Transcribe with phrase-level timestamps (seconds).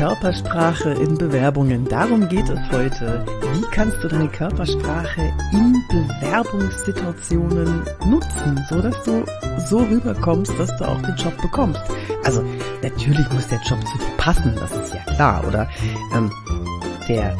[0.00, 1.84] Körpersprache in Bewerbungen.
[1.84, 3.22] Darum geht es heute.
[3.52, 9.22] Wie kannst du deine Körpersprache in Bewerbungssituationen nutzen, so dass du
[9.68, 11.82] so rüberkommst, dass du auch den Job bekommst?
[12.24, 12.42] Also
[12.82, 15.68] natürlich muss der Job zu dir passen, das ist ja klar, oder?
[16.14, 16.32] Ähm,
[17.06, 17.36] der,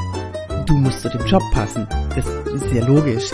[0.66, 3.30] du musst zu dem Job passen, das ist ja logisch.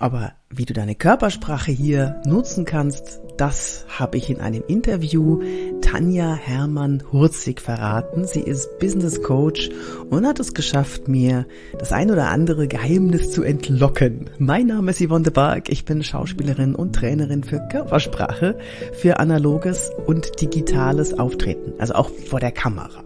[0.00, 5.40] Aber wie du deine Körpersprache hier nutzen kannst, das habe ich in einem Interview
[5.96, 8.26] Tanja Hermann-Hurzig verraten.
[8.26, 9.70] Sie ist Business Coach
[10.10, 11.46] und hat es geschafft, mir
[11.78, 14.28] das ein oder andere Geheimnis zu entlocken.
[14.36, 15.70] Mein Name ist Yvonne de Barg.
[15.70, 18.58] Ich bin Schauspielerin und Trainerin für Körpersprache,
[18.92, 23.02] für analoges und digitales Auftreten, also auch vor der Kamera,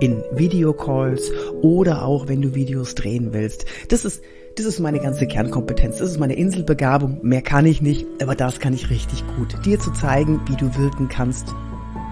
[0.00, 1.32] in Videocalls
[1.62, 3.64] oder auch wenn du Videos drehen willst.
[3.88, 4.22] Das ist
[4.56, 5.96] das ist meine ganze Kernkompetenz.
[5.96, 7.20] Das ist meine Inselbegabung.
[7.22, 9.56] Mehr kann ich nicht, aber das kann ich richtig gut.
[9.64, 11.52] Dir zu zeigen, wie du wirken kannst,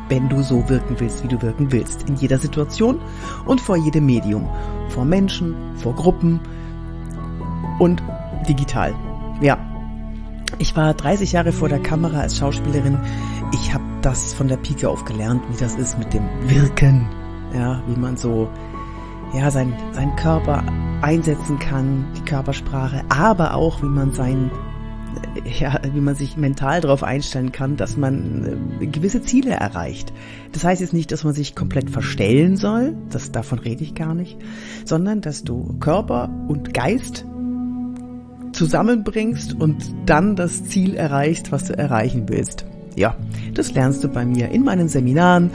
[0.09, 2.09] wenn du so wirken willst, wie du wirken willst.
[2.09, 3.01] In jeder Situation
[3.47, 4.49] und vor jedem Medium.
[4.89, 6.41] Vor Menschen, vor Gruppen
[7.79, 8.03] und
[8.49, 8.95] digital.
[9.41, 9.59] Ja.
[10.59, 12.99] Ich war 30 Jahre vor der Kamera als Schauspielerin.
[13.53, 17.09] Ich habe das von der Pike auf gelernt, wie das ist mit dem Wirken.
[17.55, 18.49] Ja, wie man so
[19.35, 20.63] ja, sein, sein Körper
[21.01, 24.51] einsetzen kann, die Körpersprache, aber auch wie man sein
[25.59, 30.13] ja, wie man sich mental darauf einstellen kann, dass man äh, gewisse Ziele erreicht.
[30.53, 34.15] Das heißt jetzt nicht, dass man sich komplett verstellen soll, das davon rede ich gar
[34.15, 34.37] nicht,
[34.85, 37.25] sondern dass du Körper und Geist
[38.53, 42.67] zusammenbringst und dann das Ziel erreichst, was du erreichen willst.
[42.97, 43.17] Ja,
[43.55, 45.51] das lernst du bei mir in meinen Seminaren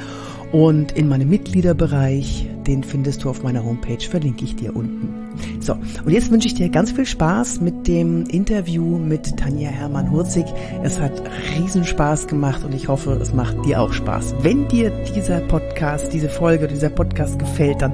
[0.51, 5.16] und in meinem Mitgliederbereich, den findest du auf meiner Homepage, verlinke ich dir unten.
[5.59, 10.45] So, und jetzt wünsche ich dir ganz viel Spaß mit dem Interview mit Tanja Hermann-Hurzig.
[10.83, 11.11] Es hat
[11.57, 14.35] riesen Spaß gemacht und ich hoffe, es macht dir auch Spaß.
[14.41, 17.93] Wenn dir dieser Podcast, diese Folge, dieser Podcast gefällt, dann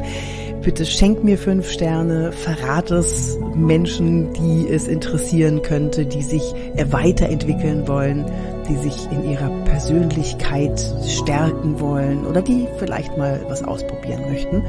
[0.61, 6.41] bitte schenk mir fünf Sterne, verrat es Menschen, die es interessieren könnte, die sich
[6.89, 8.25] weiterentwickeln wollen,
[8.67, 14.63] die sich in ihrer Persönlichkeit stärken wollen oder die vielleicht mal was ausprobieren möchten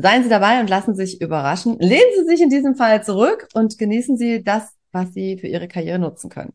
[0.00, 1.76] Seien Sie dabei und lassen Sie sich überraschen.
[1.80, 5.66] Lehnen Sie sich in diesem Fall zurück und genießen Sie das, was Sie für Ihre
[5.66, 6.52] Karriere nutzen können.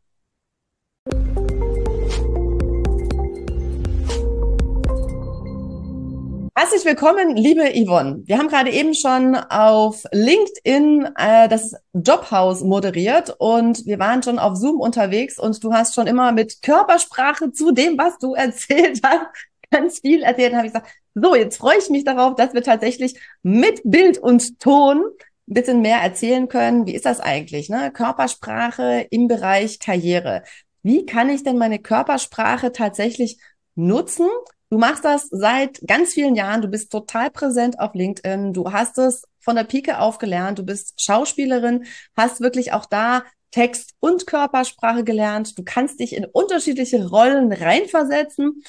[6.56, 8.22] Herzlich willkommen, liebe Yvonne.
[8.24, 14.40] Wir haben gerade eben schon auf LinkedIn äh, das Jobhaus moderiert und wir waren schon
[14.40, 19.02] auf Zoom unterwegs und du hast schon immer mit Körpersprache zu dem, was du erzählt
[19.04, 19.28] hast,
[19.74, 20.54] ganz viel erzählt.
[20.54, 24.60] habe ich gesagt, so, jetzt freue ich mich darauf, dass wir tatsächlich mit Bild und
[24.60, 25.04] Ton
[25.48, 26.86] ein bisschen mehr erzählen können.
[26.86, 27.70] Wie ist das eigentlich?
[27.70, 27.92] Ne?
[27.92, 30.44] Körpersprache im Bereich Karriere.
[30.82, 33.40] Wie kann ich denn meine Körpersprache tatsächlich
[33.76, 34.28] nutzen?
[34.70, 36.62] Du machst das seit ganz vielen Jahren.
[36.62, 38.54] Du bist total präsent auf LinkedIn.
[38.54, 40.60] Du hast es von der Pike auf gelernt.
[40.60, 41.86] Du bist Schauspielerin,
[42.16, 45.58] hast wirklich auch da Text und Körpersprache gelernt.
[45.60, 48.64] Du kannst dich in unterschiedliche Rollen reinversetzen.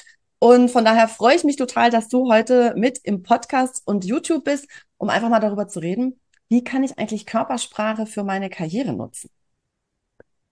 [0.45, 4.45] Und von daher freue ich mich total, dass du heute mit im Podcast und YouTube
[4.45, 4.69] bist,
[4.99, 9.31] um einfach mal darüber zu reden, wie kann ich eigentlich Körpersprache für meine Karriere nutzen?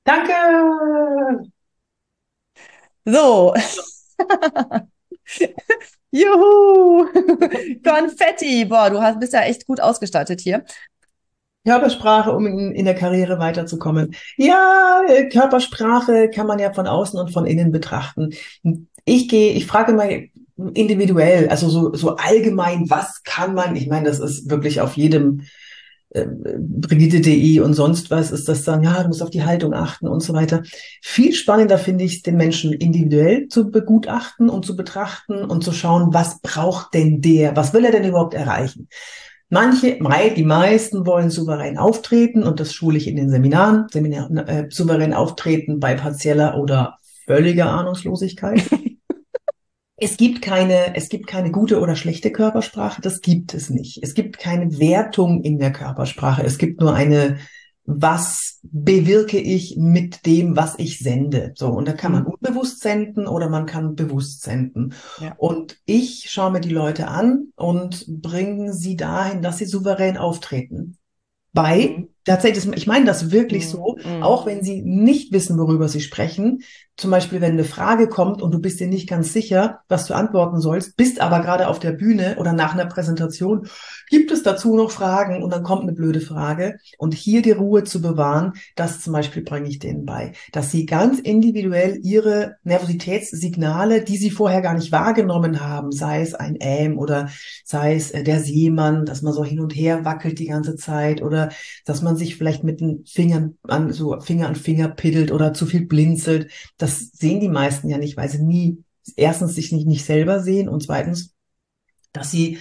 [0.05, 0.33] Danke.
[3.05, 3.53] So.
[6.11, 7.05] Juhu!
[7.85, 8.65] Konfetti!
[8.65, 10.65] Boah, du hast, bist ja echt gut ausgestattet hier.
[11.67, 14.15] Körpersprache, um in, in der Karriere weiterzukommen.
[14.38, 18.31] Ja, Körpersprache kann man ja von außen und von innen betrachten
[19.04, 20.28] ich gehe, ich frage mal
[20.75, 25.43] individuell, also so, so allgemein, was kann man, ich meine, das ist wirklich auf jedem
[26.10, 30.06] äh, Brigitte.de und sonst was ist das dann, ja, du musst auf die Haltung achten
[30.06, 30.62] und so weiter.
[31.00, 36.12] Viel spannender finde ich, den Menschen individuell zu begutachten und zu betrachten und zu schauen,
[36.12, 38.88] was braucht denn der, was will er denn überhaupt erreichen?
[39.49, 39.99] Manche,
[40.34, 45.12] die meisten wollen souverän auftreten und das schule ich in den Seminaren, Seminar, äh, souverän
[45.12, 48.62] auftreten bei partieller oder völliger Ahnungslosigkeit.
[50.02, 53.00] es gibt keine, es gibt keine gute oder schlechte Körpersprache.
[53.00, 54.02] Das gibt es nicht.
[54.02, 56.43] Es gibt keine Wertung in der Körpersprache.
[56.43, 57.38] Es gibt nur eine,
[57.84, 61.52] was bewirke ich mit dem, was ich sende.
[61.54, 61.69] So.
[61.69, 62.31] Und da kann man mhm.
[62.31, 64.93] unbewusst senden oder man kann bewusst senden.
[65.20, 65.34] Ja.
[65.37, 70.99] Und ich schaue mir die Leute an und bringe sie dahin, dass sie souverän auftreten.
[71.52, 74.22] Bei mhm tatsächlich, ich meine das wirklich so, mm.
[74.22, 76.62] auch wenn Sie nicht wissen, worüber Sie sprechen.
[76.97, 80.15] Zum Beispiel, wenn eine Frage kommt und du bist dir nicht ganz sicher, was du
[80.15, 83.67] antworten sollst, bist aber gerade auf der Bühne oder nach einer Präsentation,
[84.09, 86.79] gibt es dazu noch Fragen und dann kommt eine blöde Frage.
[86.99, 90.87] Und hier die Ruhe zu bewahren, das zum Beispiel bringe ich denen bei, dass sie
[90.87, 96.99] ganz individuell ihre Nervositätssignale, die sie vorher gar nicht wahrgenommen haben, sei es ein Ähm
[96.99, 97.31] oder
[97.65, 101.21] sei es äh, der Seemann, dass man so hin und her wackelt die ganze Zeit
[101.23, 101.49] oder
[101.85, 105.55] dass man man sich vielleicht mit den Fingern an, so Finger an Finger piddelt oder
[105.55, 106.50] zu viel blinzelt.
[106.82, 108.82] Das sehen die meisten ja nicht, weil sie nie,
[109.14, 111.32] erstens sich nicht, nicht selber sehen und zweitens,
[112.12, 112.58] dass sie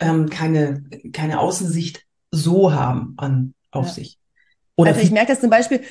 [0.00, 0.82] ähm, keine,
[1.12, 3.92] keine Außensicht so haben an, auf ja.
[3.92, 4.18] sich.
[4.74, 5.82] Oder also ich merke das zum Beispiel,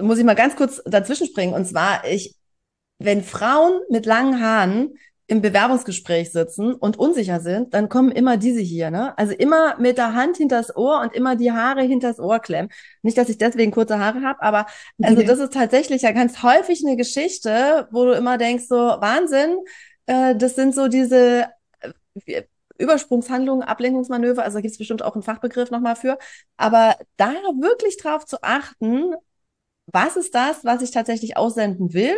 [0.00, 2.36] muss ich mal ganz kurz dazwischen springen, und zwar, ich,
[2.98, 4.94] wenn Frauen mit langen Haaren
[5.30, 9.16] im Bewerbungsgespräch sitzen und unsicher sind, dann kommen immer diese hier, ne?
[9.18, 12.70] Also immer mit der Hand hinters Ohr und immer die Haare hinters Ohr klemmen.
[13.02, 14.66] Nicht, dass ich deswegen kurze Haare habe, aber
[15.02, 19.58] also das ist tatsächlich ja ganz häufig eine Geschichte, wo du immer denkst, so Wahnsinn,
[20.06, 21.48] äh, das sind so diese
[22.24, 22.44] äh,
[22.78, 26.16] Übersprungshandlungen, Ablenkungsmanöver, also da gibt es bestimmt auch einen Fachbegriff nochmal für.
[26.56, 29.14] Aber da wirklich drauf zu achten,
[29.92, 32.16] was ist das, was ich tatsächlich aussenden will?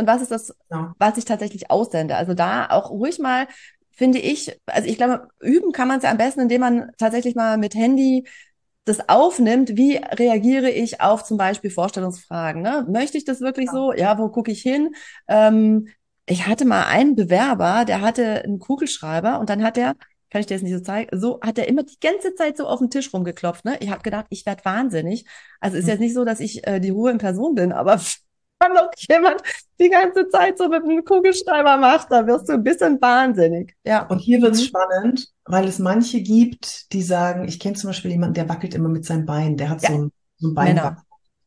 [0.00, 0.94] Und was ist das, ja.
[0.98, 2.16] was ich tatsächlich aussende.
[2.16, 3.46] Also da auch ruhig mal,
[3.90, 7.34] finde ich, also ich glaube, üben kann man es ja am besten, indem man tatsächlich
[7.34, 8.26] mal mit Handy
[8.86, 12.62] das aufnimmt, wie reagiere ich auf zum Beispiel Vorstellungsfragen.
[12.62, 12.86] Ne?
[12.88, 13.72] Möchte ich das wirklich ja.
[13.72, 13.92] so?
[13.92, 14.94] Ja, wo gucke ich hin?
[15.28, 15.88] Ähm,
[16.26, 19.96] ich hatte mal einen Bewerber, der hatte einen Kugelschreiber und dann hat er,
[20.30, 22.66] kann ich dir jetzt nicht so zeigen, so hat er immer die ganze Zeit so
[22.66, 23.66] auf den Tisch rumgeklopft.
[23.66, 23.76] Ne?
[23.80, 25.26] Ich habe gedacht, ich werde wahnsinnig.
[25.60, 25.90] Also ist mhm.
[25.90, 28.00] jetzt nicht so, dass ich äh, die Ruhe in Person bin, aber
[28.60, 29.42] wenn noch jemand
[29.80, 33.74] die ganze Zeit so mit einem Kugelschreiber macht, da wirst du ein bisschen wahnsinnig.
[33.84, 34.06] Ja.
[34.06, 34.64] Und hier wird's mhm.
[34.64, 38.88] spannend, weil es manche gibt, die sagen, ich kenne zum Beispiel jemanden, der wackelt immer
[38.88, 39.90] mit seinem Bein, der hat ja.
[39.90, 40.96] so ein, so ein Bein.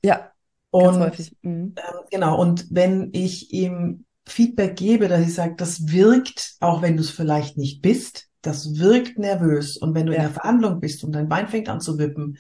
[0.03, 0.31] Ja.
[0.71, 0.99] Und
[1.43, 1.75] mhm.
[1.75, 1.75] ähm,
[2.09, 7.03] genau, und wenn ich ihm Feedback gebe, dass ich sage, das wirkt, auch wenn du
[7.03, 9.77] es vielleicht nicht bist, das wirkt nervös.
[9.77, 10.17] Und wenn du ja.
[10.17, 12.37] in der Verhandlung bist und dein Bein fängt an zu wippen,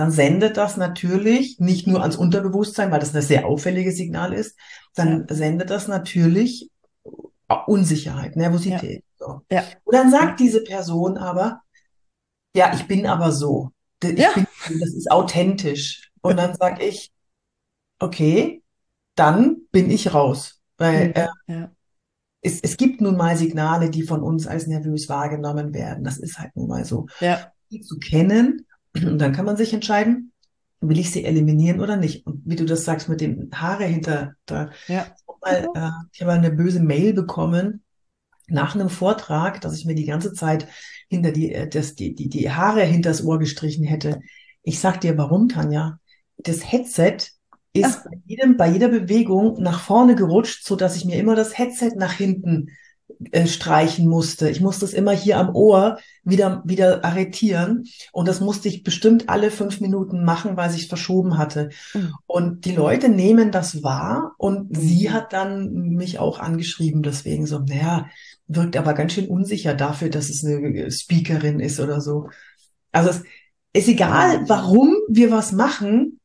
[0.00, 4.56] dann sendet das natürlich nicht nur ans Unterbewusstsein, weil das ein sehr auffälliges Signal ist,
[4.94, 5.34] dann ja.
[5.34, 6.70] sendet das natürlich
[7.66, 9.04] Unsicherheit, Nervosität.
[9.20, 9.42] Ja.
[9.50, 9.64] Ja.
[9.84, 11.60] Und dann sagt diese Person aber,
[12.56, 13.72] ja, ich bin aber so.
[14.02, 14.30] Ich ja.
[14.32, 14.46] bin,
[14.80, 16.10] das ist authentisch.
[16.22, 17.12] Und dann sage ich,
[17.98, 18.62] okay,
[19.16, 20.62] dann bin ich raus.
[20.78, 21.70] Weil äh, ja.
[22.40, 26.04] es, es gibt nun mal Signale, die von uns als nervös wahrgenommen werden.
[26.04, 27.06] Das ist halt nun mal so.
[27.20, 27.52] Ja.
[27.70, 30.32] Die zu kennen und dann kann man sich entscheiden,
[30.80, 32.26] will ich sie eliminieren oder nicht.
[32.26, 34.70] Und wie du das sagst mit dem Haare hinter da.
[34.88, 35.06] Ja.
[35.42, 37.82] Mal, äh, ich habe eine böse Mail bekommen
[38.46, 40.66] nach einem Vortrag, dass ich mir die ganze Zeit
[41.08, 44.20] hinter die, äh, das, die, die, die Haare hinters Ohr gestrichen hätte.
[44.62, 45.98] Ich sag dir, warum, Tanja?
[46.36, 47.18] Das Headset
[47.72, 51.56] ist bei, jedem, bei jeder Bewegung nach vorne gerutscht, so dass ich mir immer das
[51.56, 52.70] Headset nach hinten
[53.30, 54.50] äh, streichen musste.
[54.50, 57.84] Ich musste es immer hier am Ohr wieder, wieder arretieren.
[58.12, 61.70] Und das musste ich bestimmt alle fünf Minuten machen, weil sich verschoben hatte.
[61.94, 62.14] Mhm.
[62.26, 64.80] Und die Leute nehmen das wahr und mhm.
[64.80, 68.06] sie hat dann mich auch angeschrieben, deswegen so, naja,
[68.46, 72.30] wirkt aber ganz schön unsicher dafür, dass es eine Speakerin ist oder so.
[72.92, 73.22] Also es
[73.72, 76.20] ist egal, warum wir was machen,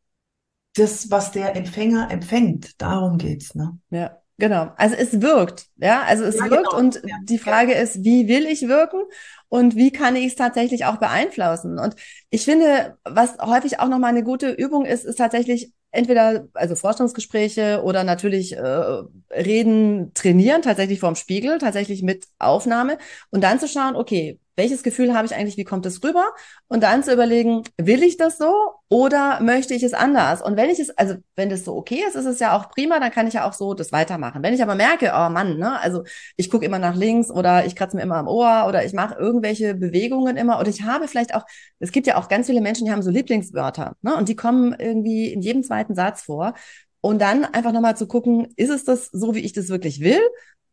[0.76, 3.78] das, was der Empfänger empfängt, darum geht's, ne?
[3.90, 4.18] Ja.
[4.38, 6.78] Genau, also es wirkt, ja, also es ja, wirkt genau.
[6.78, 7.16] und ja.
[7.24, 9.02] die Frage ist, wie will ich wirken
[9.48, 11.80] und wie kann ich es tatsächlich auch beeinflussen?
[11.80, 11.96] Und
[12.30, 17.82] ich finde, was häufig auch nochmal eine gute Übung ist, ist tatsächlich entweder also Vorstellungsgespräche
[17.84, 22.98] oder natürlich äh, Reden trainieren, tatsächlich vorm Spiegel, tatsächlich mit Aufnahme
[23.32, 26.26] und dann zu schauen, okay, welches Gefühl habe ich eigentlich, wie kommt es rüber?
[26.68, 28.54] Und dann zu überlegen, will ich das so
[28.90, 30.42] oder möchte ich es anders?
[30.42, 33.00] Und wenn ich es, also wenn das so okay ist, ist es ja auch prima,
[33.00, 34.44] dann kann ich ja auch so das weitermachen.
[34.44, 36.04] Wenn ich aber merke, oh Mann, ne, also
[36.38, 39.16] ich gucke immer nach links oder ich kratze mir immer am Ohr oder ich mache
[39.16, 41.46] irgendwelche Bewegungen immer oder ich habe vielleicht auch,
[41.80, 44.76] es gibt ja auch ganz viele Menschen, die haben so Lieblingswörter, ne, und die kommen
[44.78, 46.54] irgendwie in jedem zweiten Satz vor.
[47.02, 50.20] Und dann einfach nochmal zu gucken, ist es das so, wie ich das wirklich will?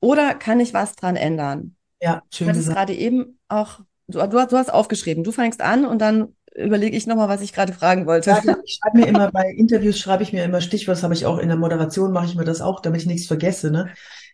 [0.00, 1.76] Oder kann ich was dran ändern?
[2.02, 2.76] Ja, schön du gesagt.
[2.76, 6.96] gerade eben auch, du, du, hast, du hast aufgeschrieben, du fängst an und dann überlege
[6.96, 8.30] ich nochmal, was ich gerade fragen wollte.
[8.30, 11.38] Ja, ich schreibe mir immer bei Interviews, schreibe ich mir immer Stichwort, habe ich auch
[11.38, 13.70] in der Moderation, mache ich mir das auch, damit ich nichts vergesse.
[13.70, 13.90] Ne?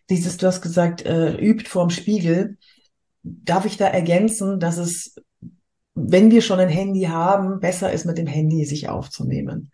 [0.09, 2.57] dieses, du hast gesagt, äh, übt vorm Spiegel.
[3.23, 5.15] Darf ich da ergänzen, dass es,
[5.93, 9.71] wenn wir schon ein Handy haben, besser ist, mit dem Handy sich aufzunehmen?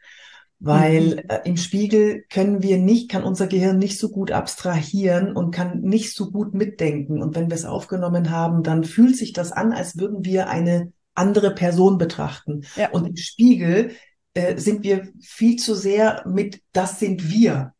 [0.59, 1.29] Weil mhm.
[1.29, 5.81] äh, im Spiegel können wir nicht, kann unser Gehirn nicht so gut abstrahieren und kann
[5.81, 7.21] nicht so gut mitdenken.
[7.21, 10.93] Und wenn wir es aufgenommen haben, dann fühlt sich das an, als würden wir eine
[11.13, 12.65] andere Person betrachten.
[12.75, 12.89] Ja.
[12.91, 13.91] Und im Spiegel
[14.33, 17.74] äh, sind wir viel zu sehr mit, das sind wir.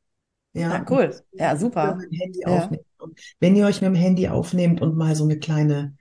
[0.54, 1.16] Ja, ja cool.
[1.34, 2.00] Ja, super.
[2.10, 2.70] Ja.
[2.98, 5.96] Und wenn ihr euch mit dem Handy aufnehmt und mal so eine kleine,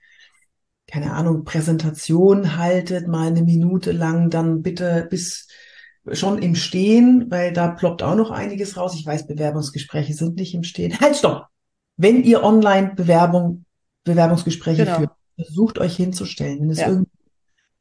[0.87, 5.47] keine Ahnung, Präsentation haltet, mal eine Minute lang, dann bitte bis
[6.11, 8.95] schon im Stehen, weil da ploppt auch noch einiges raus.
[8.95, 10.97] Ich weiß, Bewerbungsgespräche sind nicht im Stehen.
[11.01, 11.47] Halt, stopp!
[11.97, 13.65] Wenn ihr online Bewerbung,
[14.03, 14.97] Bewerbungsgespräche genau.
[14.97, 16.61] führt, versucht euch hinzustellen.
[16.61, 16.89] Wenn es ja.
[16.89, 17.09] irgendwie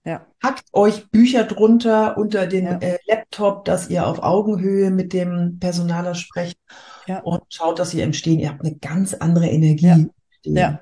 [0.07, 0.27] ja.
[0.43, 2.77] Hackt euch Bücher drunter unter den ja.
[2.79, 6.59] äh, Laptop, dass ihr auf Augenhöhe mit dem Personaler sprecht
[7.07, 7.21] ja.
[7.21, 10.11] und schaut, dass ihr im Stehen, ihr habt eine ganz andere Energie.
[10.43, 10.81] Ja.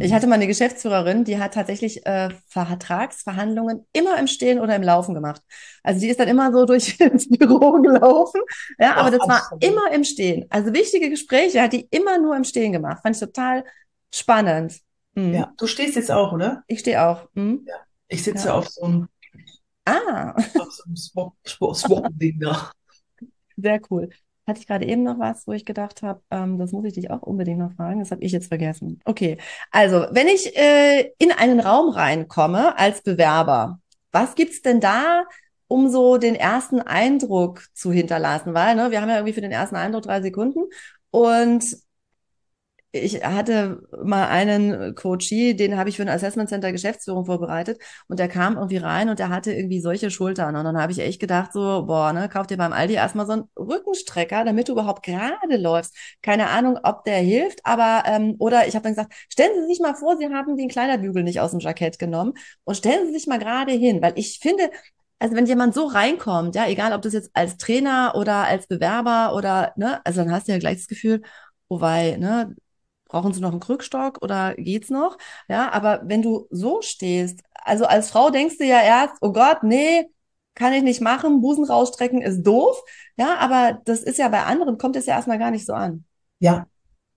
[0.00, 4.82] Ich hatte mal eine Geschäftsführerin, die hat tatsächlich äh, Vertragsverhandlungen immer im Stehen oder im
[4.82, 5.42] Laufen gemacht.
[5.82, 8.40] Also die ist dann immer so durch ins Büro gelaufen,
[8.78, 10.46] ja, aber das war immer im Stehen.
[10.48, 13.02] Also wichtige Gespräche hat die immer nur im Stehen gemacht.
[13.02, 13.64] Fand ich total
[14.12, 14.80] spannend.
[15.14, 15.34] Mhm.
[15.34, 16.62] Ja, du stehst jetzt auch, oder?
[16.66, 17.28] Ich stehe auch.
[17.34, 17.64] Mhm.
[17.66, 17.74] Ja.
[18.08, 18.54] Ich sitze ja.
[18.54, 19.08] auf so einem,
[19.84, 20.32] ah.
[20.32, 22.72] auf so einem Swap-Ding da.
[23.56, 24.08] Sehr cool.
[24.48, 27.10] Hatte ich gerade eben noch was, wo ich gedacht habe, ähm, das muss ich dich
[27.10, 27.98] auch unbedingt noch fragen.
[27.98, 28.98] Das habe ich jetzt vergessen.
[29.04, 29.36] Okay,
[29.70, 33.78] also wenn ich äh, in einen Raum reinkomme als Bewerber,
[34.10, 35.24] was gibt's denn da,
[35.66, 38.54] um so den ersten Eindruck zu hinterlassen?
[38.54, 40.60] Weil ne, wir haben ja irgendwie für den ersten Eindruck drei Sekunden
[41.10, 41.64] und
[42.90, 47.78] ich hatte mal einen Coachie, den habe ich für ein Assessment Center Geschäftsführung vorbereitet
[48.08, 50.98] und der kam irgendwie rein und der hatte irgendwie solche Schultern und dann habe ich
[51.00, 54.72] echt gedacht so, boah, ne, kauf dir beim Aldi erstmal so einen Rückenstrecker, damit du
[54.72, 55.94] überhaupt gerade läufst.
[56.22, 59.80] Keine Ahnung, ob der hilft, aber ähm, oder ich habe dann gesagt, stellen Sie sich
[59.80, 62.32] mal vor, Sie haben den Kleiderbügel nicht aus dem Jackett genommen
[62.64, 64.70] und stellen Sie sich mal gerade hin, weil ich finde,
[65.18, 69.34] also wenn jemand so reinkommt, ja, egal ob das jetzt als Trainer oder als Bewerber
[69.34, 71.22] oder, ne, also dann hast du ja gleich das Gefühl,
[71.68, 72.54] oh wei, ne,
[73.08, 75.18] brauchen Sie noch einen Krückstock oder geht's noch?
[75.48, 79.62] Ja, aber wenn du so stehst, also als Frau denkst du ja erst, oh Gott,
[79.62, 80.06] nee,
[80.54, 82.82] kann ich nicht machen, Busen rausstrecken ist doof.
[83.16, 86.04] Ja, aber das ist ja bei anderen, kommt es ja erstmal gar nicht so an.
[86.40, 86.66] Ja,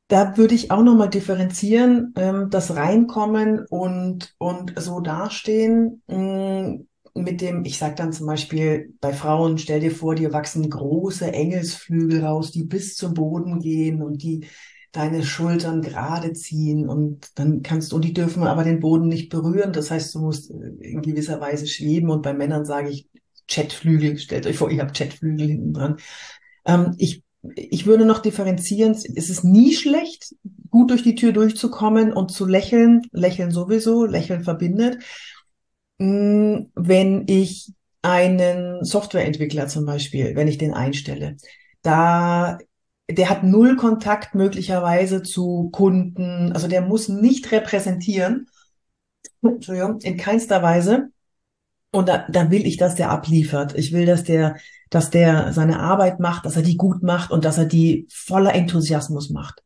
[0.08, 6.04] da würde ich auch nochmal differenzieren, ähm, das Reinkommen und, und so dastehen.
[6.08, 10.70] Mm, mit dem, ich sag dann zum Beispiel bei Frauen, stell dir vor, dir wachsen
[10.70, 14.48] große Engelsflügel raus, die bis zum Boden gehen und die
[14.92, 19.30] deine Schultern gerade ziehen und dann kannst du, und die dürfen aber den Boden nicht
[19.30, 19.72] berühren.
[19.72, 23.08] Das heißt, du musst äh, in gewisser Weise schweben und bei Männern sage ich
[23.48, 24.18] Chatflügel.
[24.18, 25.98] Stellt euch vor, ihr habt Chatflügel hinten dran.
[26.66, 27.24] Ähm, ich,
[27.56, 28.92] ich würde noch differenzieren.
[28.92, 30.36] Es ist nie schlecht,
[30.70, 33.02] gut durch die Tür durchzukommen und zu lächeln.
[33.12, 34.06] Lächeln sowieso.
[34.06, 35.02] Lächeln verbindet.
[36.00, 37.72] Mm, wenn ich
[38.02, 41.38] einen Softwareentwickler zum Beispiel, wenn ich den einstelle,
[41.82, 42.58] da
[43.14, 48.48] der hat null Kontakt möglicherweise zu Kunden, also der muss nicht repräsentieren,
[49.42, 51.10] Entschuldigung, in keinster Weise.
[51.92, 53.78] Und da, da will ich, dass der abliefert.
[53.78, 54.56] Ich will, dass der,
[54.90, 58.54] dass der seine Arbeit macht, dass er die gut macht und dass er die voller
[58.56, 59.62] Enthusiasmus macht.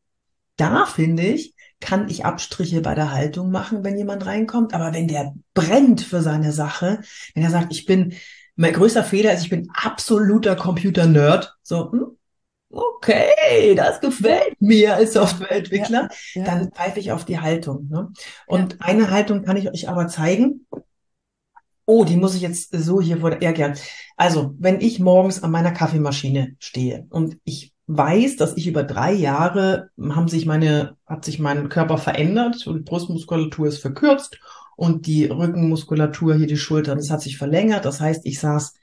[0.56, 4.74] Da finde ich, kann ich Abstriche bei der Haltung machen, wenn jemand reinkommt.
[4.74, 7.00] Aber wenn der brennt für seine Sache,
[7.34, 8.14] wenn er sagt, ich bin,
[8.56, 12.16] mein größter Fehler ist, ich bin absoluter Computer-Nerd, so, hm,
[12.70, 16.44] okay, das gefällt mir als Softwareentwickler, ja, ja.
[16.44, 17.88] dann pfeife ich auf die Haltung.
[17.88, 18.12] Ne?
[18.46, 18.78] Und ja.
[18.80, 20.66] eine Haltung kann ich euch aber zeigen.
[21.88, 23.76] Oh, die muss ich jetzt so hier vor der, ja gern.
[24.16, 29.12] Also, wenn ich morgens an meiner Kaffeemaschine stehe und ich weiß, dass ich über drei
[29.12, 34.40] Jahre haben sich meine, hat sich mein Körper verändert und die Brustmuskulatur ist verkürzt
[34.74, 37.84] und die Rückenmuskulatur hier die Schultern, das hat sich verlängert.
[37.84, 38.74] Das heißt, ich saß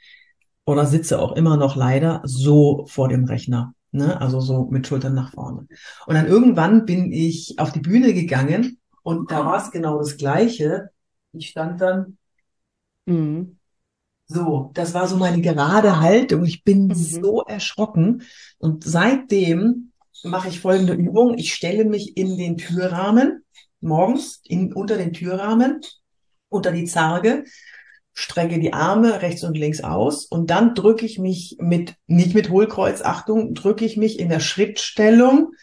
[0.65, 3.73] oder sitze auch immer noch leider so vor dem Rechner.
[3.91, 4.19] Ne?
[4.19, 5.67] Also so mit Schultern nach vorne.
[6.07, 10.17] Und dann irgendwann bin ich auf die Bühne gegangen und da war es genau das
[10.17, 10.89] Gleiche.
[11.33, 12.17] Ich stand dann
[13.05, 13.57] mhm.
[14.25, 16.45] so, das war so meine gerade Haltung.
[16.45, 16.95] Ich bin mhm.
[16.95, 18.23] so erschrocken.
[18.57, 19.91] Und seitdem
[20.23, 21.37] mache ich folgende Übung.
[21.37, 23.43] Ich stelle mich in den Türrahmen,
[23.81, 25.81] morgens in, unter den Türrahmen,
[26.49, 27.43] unter die Zarge
[28.13, 32.49] strecke die Arme rechts und links aus und dann drücke ich mich mit, nicht mit
[32.49, 35.53] Hohlkreuz, Achtung, drücke ich mich in der Schrittstellung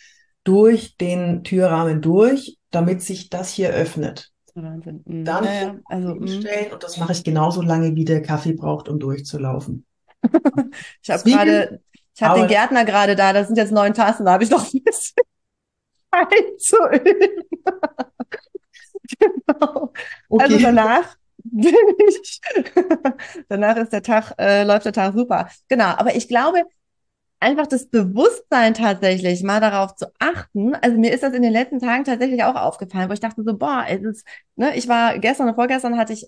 [0.44, 4.32] durch den Türrahmen durch, damit sich das hier öffnet.
[4.54, 5.02] Wahnsinn.
[5.06, 5.24] Mhm.
[5.24, 5.74] Dann ja, ja.
[5.86, 6.26] Also, mhm.
[6.26, 9.86] hinstellen und das mache ich genauso lange, wie der Kaffee braucht, um durchzulaufen.
[11.02, 11.80] ich habe gerade,
[12.14, 14.72] ich habe den Gärtner gerade da, das sind jetzt neun Tassen, da habe ich noch
[14.72, 15.16] ein bisschen.
[16.10, 17.44] einzuüben.
[19.18, 19.92] genau.
[20.28, 20.44] Okay.
[20.44, 21.16] Also danach
[23.48, 25.48] danach ist der Tag, äh, läuft der Tag super.
[25.68, 26.64] Genau, aber ich glaube,
[27.40, 30.74] einfach das Bewusstsein tatsächlich mal darauf zu achten.
[30.76, 33.56] Also mir ist das in den letzten Tagen tatsächlich auch aufgefallen, wo ich dachte so,
[33.56, 36.26] boah, es ist, ne, ich war gestern und vorgestern hatte ich,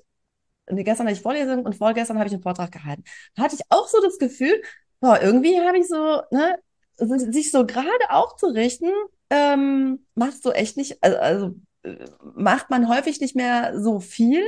[0.71, 3.05] nee, gestern hatte ich Vorlesung und vorgestern habe ich einen Vortrag gehalten.
[3.37, 4.61] Da hatte ich auch so das Gefühl,
[5.01, 6.59] boah, irgendwie habe ich so, ne,
[6.97, 8.91] sich so gerade aufzurichten,
[9.31, 11.97] ähm, machst du echt nicht, also, also äh,
[12.35, 14.43] macht man häufig nicht mehr so viel,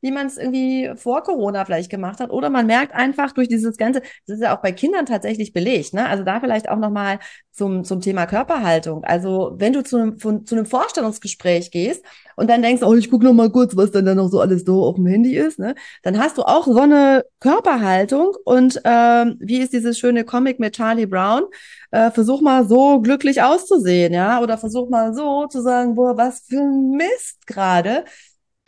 [0.00, 2.30] wie man es irgendwie vor Corona vielleicht gemacht hat.
[2.30, 5.94] Oder man merkt einfach durch dieses Ganze, das ist ja auch bei Kindern tatsächlich belegt,
[5.94, 6.08] ne?
[6.08, 7.18] Also da vielleicht auch nochmal
[7.52, 9.04] zum, zum Thema Körperhaltung.
[9.04, 12.04] Also wenn du zu einem, von, zu einem Vorstellungsgespräch gehst
[12.36, 14.64] und dann denkst, oh, ich gucke noch mal kurz, was denn da noch so alles
[14.64, 15.74] so auf dem Handy ist, ne?
[16.02, 20.74] Dann hast du auch so eine Körperhaltung und ähm, wie ist dieses schöne Comic mit
[20.76, 21.42] Charlie Brown?
[21.90, 24.40] Äh, versuch mal so glücklich auszusehen, ja?
[24.40, 28.04] Oder versuch mal so zu sagen, boah, was für ein Mist gerade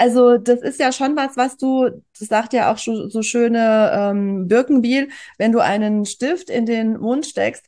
[0.03, 4.49] also das ist ja schon was, was du, das sagt ja auch so schöne ähm,
[4.49, 7.65] Birkenbiel, wenn du einen Stift in den Mund steckst,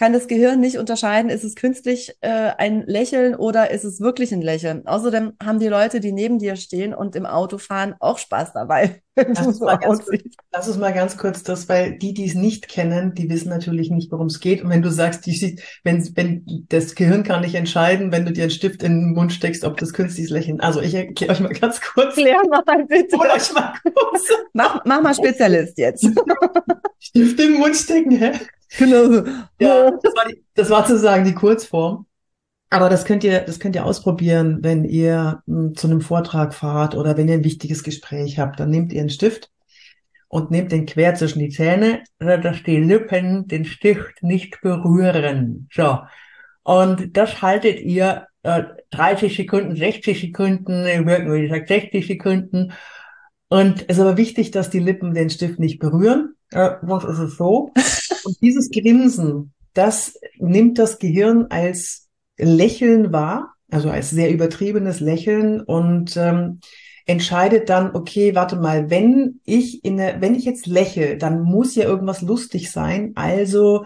[0.00, 4.32] kann das Gehirn nicht unterscheiden, ist es künstlich äh, ein Lächeln oder ist es wirklich
[4.32, 4.86] ein Lächeln.
[4.86, 9.02] Außerdem haben die Leute, die neben dir stehen und im Auto fahren, auch Spaß dabei.
[9.14, 12.24] Lass uns, so mal ganz kurz, lass uns mal ganz kurz das, weil die, die
[12.24, 14.62] es nicht kennen, die wissen natürlich nicht, worum es geht.
[14.62, 18.44] Und wenn du sagst, die, wenn, wenn das Gehirn kann nicht entscheiden, wenn du dir
[18.44, 20.60] einen Stift in den Mund steckst, ob das künstliches Lächeln.
[20.60, 22.14] Also ich erkläre euch mal ganz kurz.
[22.14, 23.18] Klär mal bitte.
[23.18, 24.28] Hol euch mal kurz.
[24.54, 26.08] Mach, mach mal Spezialist jetzt.
[26.98, 28.32] Stift im Mund stecken, hä?
[28.78, 29.24] Genau so.
[29.58, 32.06] Ja, das war, die, das war sozusagen die Kurzform.
[32.70, 36.54] Aber das könnt ihr, das könnt ihr ausprobieren, wenn ihr m, hm, zu einem Vortrag
[36.54, 38.60] fahrt oder wenn ihr ein wichtiges Gespräch habt.
[38.60, 39.50] Dann nehmt ihr einen Stift
[40.28, 45.68] und nehmt den quer zwischen die Zähne, dass die Lippen den Stift nicht berühren.
[45.72, 45.98] So.
[46.62, 52.72] Und das haltet ihr äh, 30 Sekunden, 60 Sekunden, wie gesagt 60 Sekunden.
[53.48, 56.36] Und es ist aber wichtig, dass die Lippen den Stift nicht berühren.
[56.50, 57.72] Äh, was ist es so?
[58.24, 65.60] Und dieses Grinsen, das nimmt das Gehirn als Lächeln wahr, also als sehr übertriebenes Lächeln
[65.60, 66.60] und ähm,
[67.06, 71.74] entscheidet dann, okay, warte mal, wenn ich in der, wenn ich jetzt lächle, dann muss
[71.74, 73.84] ja irgendwas lustig sein, also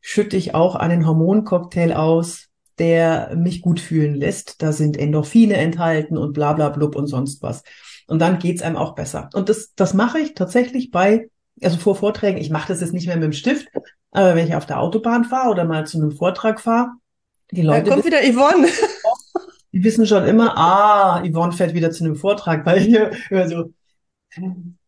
[0.00, 2.48] schütte ich auch einen Hormoncocktail aus,
[2.78, 4.62] der mich gut fühlen lässt.
[4.62, 7.62] Da sind Endorphine enthalten und bla bla blub und sonst was.
[8.06, 9.30] Und dann geht's einem auch besser.
[9.32, 11.28] Und das, das mache ich tatsächlich bei
[11.62, 13.68] also vor Vorträgen, ich mache das jetzt nicht mehr mit dem Stift,
[14.10, 16.90] aber wenn ich auf der Autobahn fahre oder mal zu einem Vortrag fahre,
[17.50, 17.84] die Leute.
[17.84, 18.68] Da kommt wieder Yvonne.
[19.72, 22.94] Die wissen schon immer, ah, Yvonne fährt wieder zu einem Vortrag, weil ich
[23.30, 23.74] immer so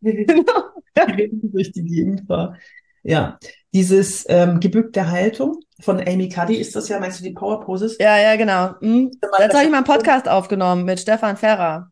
[0.01, 0.63] genau.
[1.43, 2.57] durch die Gegend fahre.
[3.03, 3.39] Ja,
[3.75, 7.99] dieses ähm, gebückte Haltung von Amy Cuddy ist das ja, meinst du die Power Poses?
[7.99, 8.75] Ja, ja, genau.
[8.81, 9.11] Mhm.
[9.39, 11.91] Jetzt habe ich mal einen Podcast aufgenommen mit Stefan Ferrer.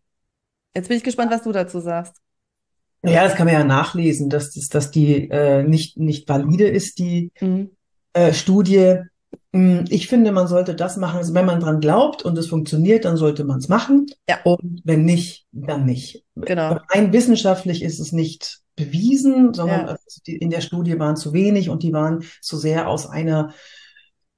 [0.74, 2.16] Jetzt bin ich gespannt, was du dazu sagst.
[3.06, 6.98] Ja, das kann man ja nachlesen, dass, dass, dass die äh, nicht, nicht valide ist,
[6.98, 7.70] die mhm.
[8.12, 9.00] äh, Studie.
[9.52, 13.04] Hm, ich finde, man sollte das machen, also wenn man dran glaubt und es funktioniert,
[13.04, 14.06] dann sollte man es machen.
[14.28, 14.38] Ja.
[14.44, 16.24] Und wenn nicht, dann nicht.
[16.34, 16.78] Genau.
[16.90, 19.96] Rein wissenschaftlich ist es nicht bewiesen, sondern ja.
[20.26, 23.54] die, in der Studie waren zu wenig und die waren zu sehr aus einer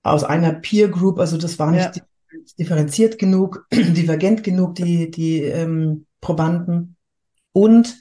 [0.02, 2.02] aus einer Peer Group, also das war nicht ja.
[2.58, 6.96] differenziert genug, divergent genug, die, die ähm, Probanden.
[7.52, 7.96] Und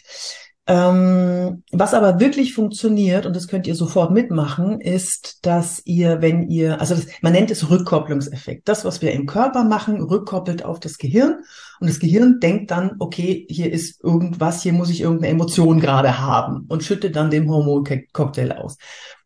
[0.68, 6.50] ähm, was aber wirklich funktioniert, und das könnt ihr sofort mitmachen, ist, dass ihr, wenn
[6.50, 8.68] ihr, also das, man nennt es Rückkopplungseffekt.
[8.68, 11.40] Das, was wir im Körper machen, rückkoppelt auf das Gehirn.
[11.80, 16.20] Und das Gehirn denkt dann, okay, hier ist irgendwas, hier muss ich irgendeine Emotion gerade
[16.20, 18.78] haben und schüttet dann den Hormoncocktail aus.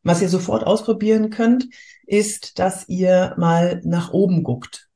[0.04, 1.66] Was ihr sofort ausprobieren könnt,
[2.06, 4.90] ist, dass ihr mal nach oben guckt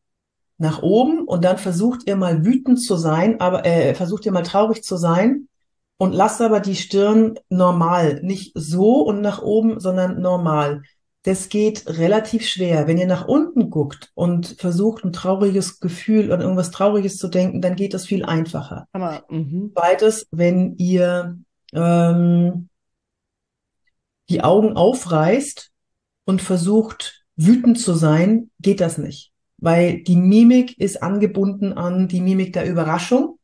[0.58, 4.44] nach oben und dann versucht ihr mal wütend zu sein, aber äh, versucht ihr mal
[4.44, 5.50] traurig zu sein
[5.98, 10.84] und lasst aber die Stirn normal, nicht so und nach oben, sondern normal.
[11.24, 12.86] Das geht relativ schwer.
[12.88, 17.62] Wenn ihr nach unten guckt und versucht, ein trauriges Gefühl an irgendwas Trauriges zu denken,
[17.62, 18.88] dann geht das viel einfacher.
[18.92, 19.72] Aber, mhm.
[19.74, 21.40] Zweites, wenn ihr
[21.74, 22.70] ähm,
[24.30, 25.72] die Augen aufreißt
[26.26, 29.32] und versucht, wütend zu sein, geht das nicht.
[29.58, 33.40] Weil die Mimik ist angebunden an die Mimik der Überraschung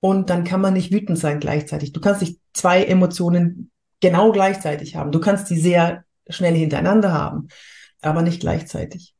[0.00, 1.92] und dann kann man nicht wütend sein gleichzeitig.
[1.92, 5.12] Du kannst nicht zwei Emotionen genau gleichzeitig haben.
[5.12, 7.48] Du kannst die sehr schnell hintereinander haben,
[8.00, 9.14] aber nicht gleichzeitig.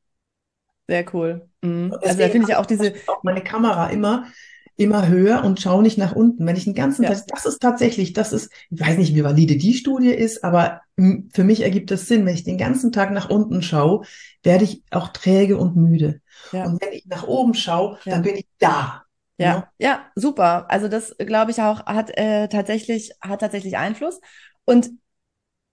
[0.87, 1.49] Sehr cool.
[1.63, 1.95] Mhm.
[2.03, 4.27] Also da finde ich auch diese auch meine Kamera immer
[4.79, 6.47] immer höher und schaue nicht nach unten.
[6.47, 7.13] Wenn ich den ganzen Ja.
[7.13, 10.83] Tag, das ist tatsächlich, das ist, ich weiß nicht, wie valide die Studie ist, aber
[10.97, 12.25] für mich ergibt es Sinn.
[12.25, 14.05] Wenn ich den ganzen Tag nach unten schaue,
[14.45, 16.21] werde ich auch träge und müde.
[16.53, 16.65] Ja.
[16.65, 18.13] Und wenn ich nach oben schaue, Ja.
[18.13, 19.03] dann bin ich da.
[19.39, 20.67] Ja, ja, super.
[20.71, 24.21] Also das glaube ich auch hat äh, tatsächlich hat tatsächlich Einfluss.
[24.65, 24.91] Und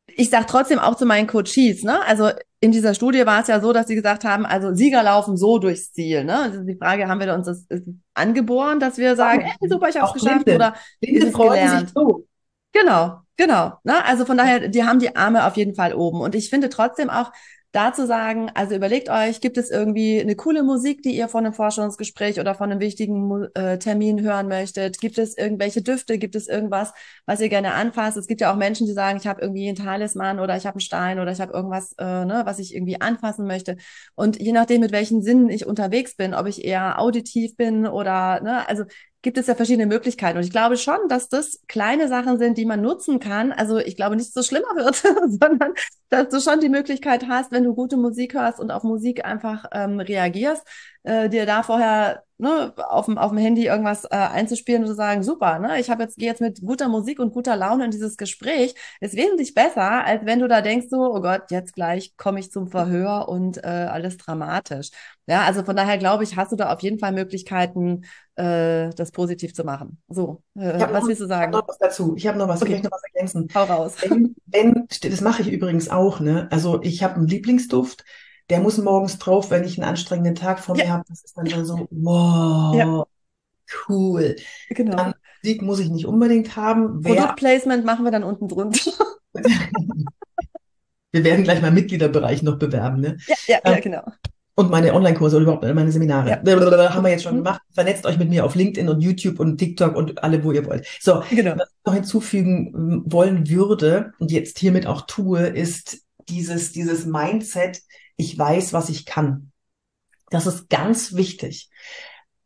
[0.08, 2.02] ich sage trotzdem auch zu meinen Coaches, ne?
[2.06, 5.36] Also in dieser Studie war es ja so, dass sie gesagt haben, also Sieger laufen
[5.36, 6.38] so durchs Ziel, ne?
[6.38, 9.48] Also die Frage, haben wir uns das ist angeboren, dass wir sagen, Ja.
[9.60, 11.92] hey, super, ich habe es geschafft oder Ist es gelernt?
[11.94, 12.26] so.
[12.72, 13.74] Genau, genau.
[13.84, 14.04] Ne?
[14.06, 16.22] Also von daher, die haben die Arme auf jeden Fall oben.
[16.22, 17.32] Und ich finde trotzdem auch
[17.76, 21.54] dazu sagen, also überlegt euch, gibt es irgendwie eine coole Musik, die ihr von einem
[21.54, 25.00] Forschungsgespräch oder von einem wichtigen äh, Termin hören möchtet?
[25.00, 26.18] Gibt es irgendwelche Düfte?
[26.18, 26.94] Gibt es irgendwas,
[27.26, 28.16] was ihr gerne anfasst?
[28.18, 30.76] Es gibt ja auch Menschen, die sagen, ich habe irgendwie einen Talisman oder ich habe
[30.76, 33.76] einen Stein oder ich habe irgendwas, äh, ne, was ich irgendwie anfassen möchte.
[34.16, 38.42] Und je nachdem, mit welchen Sinnen ich unterwegs bin, ob ich eher auditiv bin oder,
[38.42, 38.86] ne, also
[39.26, 40.38] gibt es ja verschiedene Möglichkeiten.
[40.38, 43.52] Und ich glaube schon, dass das kleine Sachen sind, die man nutzen kann.
[43.52, 44.96] Also ich glaube nicht, dass es schlimmer wird,
[45.42, 45.74] sondern
[46.10, 49.66] dass du schon die Möglichkeit hast, wenn du gute Musik hörst und auf Musik einfach
[49.72, 50.62] ähm, reagierst,
[51.04, 54.96] äh, dir da vorher ne, auf dem, auf dem Handy irgendwas äh, einzuspielen und zu
[54.96, 57.92] sagen, super, ne, ich habe jetzt gehe jetzt mit guter Musik und guter Laune in
[57.92, 62.16] dieses Gespräch, ist wesentlich besser, als wenn du da denkst so, oh Gott, jetzt gleich
[62.18, 64.90] komme ich zum Verhör und äh, alles dramatisch.
[65.28, 68.04] Ja, also von daher glaube ich, hast du da auf jeden Fall Möglichkeiten,
[68.36, 70.02] äh, das positiv zu machen.
[70.08, 71.52] So, äh, was noch- willst du Ich habe sagen?
[71.52, 72.16] noch was dazu.
[72.16, 72.74] Ich habe noch was, Okay.
[72.76, 73.48] ich möchte noch was ergänzen.
[73.56, 73.96] Hau raus.
[74.02, 76.48] Wenn, wenn, das mache ich übrigens auch, ne?
[76.52, 78.04] Also ich habe einen Lieblingsduft,
[78.50, 80.84] der muss morgens drauf, wenn ich einen anstrengenden Tag vor Ja.
[80.86, 81.04] mir habe.
[81.10, 83.06] Das ist dann schon so, wow, Ja.
[83.90, 84.36] cool.
[84.70, 84.96] Genau.
[84.98, 87.02] Dann Musik muss ich nicht unbedingt haben.
[87.02, 88.92] Produktplacement machen wir dann unten drunter.
[91.12, 93.18] wir werden gleich mal Mitgliederbereich noch bewerben, ne?
[93.28, 94.04] ja, ja, ja, Ähm, genau.
[94.58, 96.30] Und meine Online-Kurse oder überhaupt meine Seminare.
[96.30, 96.36] Ja.
[96.38, 97.44] Blablabla, Haben wir jetzt schon Mhm.
[97.44, 97.62] gemacht.
[97.74, 100.88] Vernetzt euch mit mir auf LinkedIn und YouTube und TikTok und alle, wo ihr wollt.
[101.02, 101.56] So, Genau.
[101.58, 105.98] Was ich noch hinzufügen wollen würde und jetzt hiermit auch tue, ist
[106.30, 107.82] dieses, dieses Mindset,
[108.18, 109.52] ich weiß, was ich kann.
[110.30, 111.70] Das ist ganz wichtig.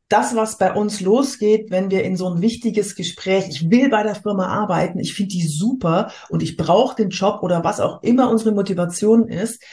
[0.09, 4.01] Das, was bei uns losgeht, wenn wir in so ein wichtiges Gespräch, ich will bei
[4.01, 8.01] der Firma arbeiten, ich finde die super und ich brauche den Job oder was auch
[8.01, 9.63] immer unsere Motivation ist,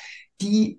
[0.43, 0.79] die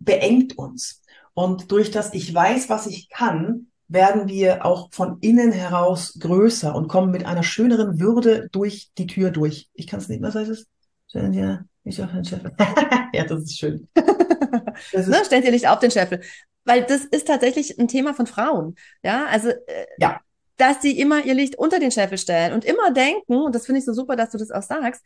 [0.00, 1.02] beengt uns.
[1.34, 6.74] Und durch das ich weiß, was ich kann, werden wir auch von innen heraus größer
[6.74, 9.68] und kommen mit einer schöneren Würde durch die Tür durch.
[9.74, 10.66] Ich kann es nicht, was heißt es?
[11.86, 12.42] Ich auch ein Chef.
[13.12, 13.88] ja, das ist schön.
[14.92, 16.20] Das ne, ist, stellt ihr Licht auf den Scheffel.
[16.66, 18.74] Weil das ist tatsächlich ein Thema von Frauen.
[19.02, 20.20] Ja, also, äh, Ja.
[20.58, 23.78] dass die immer ihr Licht unter den Scheffel stellen und immer denken, und das finde
[23.78, 25.02] ich so super, dass du das auch sagst,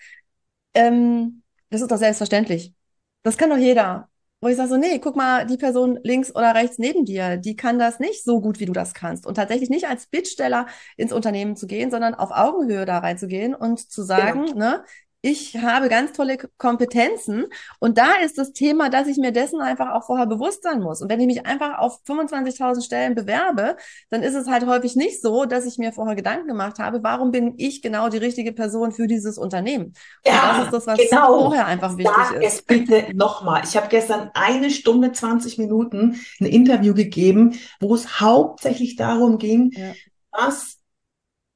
[0.74, 2.74] ähm, das ist doch selbstverständlich.
[3.22, 4.08] Das kann doch jeder.
[4.40, 7.54] Wo ich sage so, nee, guck mal, die Person links oder rechts neben dir, die
[7.54, 9.24] kann das nicht so gut, wie du das kannst.
[9.26, 10.66] Und tatsächlich nicht als Bittsteller
[10.96, 14.82] ins Unternehmen zu gehen, sondern auf Augenhöhe da reinzugehen und zu sagen, ne,
[15.22, 17.44] ich habe ganz tolle Kompetenzen
[17.78, 21.02] und da ist das Thema, dass ich mir dessen einfach auch vorher bewusst sein muss.
[21.02, 23.76] Und wenn ich mich einfach auf 25.000 Stellen bewerbe,
[24.08, 27.32] dann ist es halt häufig nicht so, dass ich mir vorher Gedanken gemacht habe, warum
[27.32, 29.86] bin ich genau die richtige Person für dieses Unternehmen?
[29.86, 29.94] Und
[30.26, 31.38] Ja, das ist das, was genau.
[31.40, 32.54] vorher einfach wichtig Sag ist.
[32.54, 33.62] es bitte nochmal.
[33.64, 39.72] Ich habe gestern eine Stunde 20 Minuten ein Interview gegeben, wo es hauptsächlich darum ging,
[39.74, 39.92] Ja.
[40.32, 40.78] was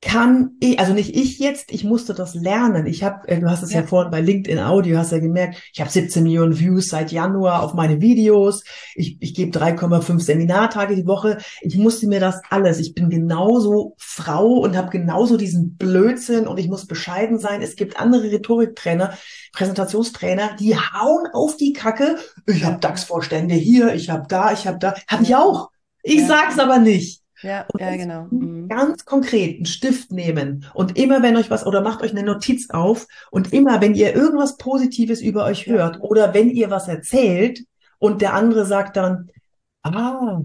[0.04, 2.86] kann ich, also nicht ich jetzt, ich musste das lernen.
[2.86, 3.80] Ich habe, du hast es ja.
[3.80, 3.86] Ja.
[3.86, 7.72] vorhin bei LinkedIn Audio, hast ja gemerkt, ich habe 17 Millionen Views seit Januar auf
[7.72, 8.62] meine Videos.
[8.94, 11.38] Ich, ich gebe 3,5 Seminartage die Woche.
[11.62, 12.78] Ich musste mir das alles.
[12.80, 17.62] Ich bin genauso Frau und habe genauso diesen Blödsinn und ich muss bescheiden sein.
[17.62, 19.14] Es gibt andere Rhetoriktrainer,
[19.52, 22.16] Präsentationstrainer, die hauen auf die Kacke.
[22.46, 24.94] Ich habe DAX-Vorstände hier, ich habe da, ich habe da.
[25.08, 25.70] Habe ich auch.
[26.02, 26.26] Ich Ja.
[26.26, 27.23] sag's aber nicht.
[27.44, 28.26] Ja, Und ja, genau.
[28.30, 28.68] Mhm.
[28.68, 32.70] Ganz konkret einen Stift nehmen und immer, wenn euch was, oder macht euch eine Notiz
[32.70, 37.60] auf und immer, wenn ihr irgendwas Positives über euch hört oder wenn ihr was erzählt
[37.98, 39.30] und der andere sagt dann,
[39.82, 40.40] ah,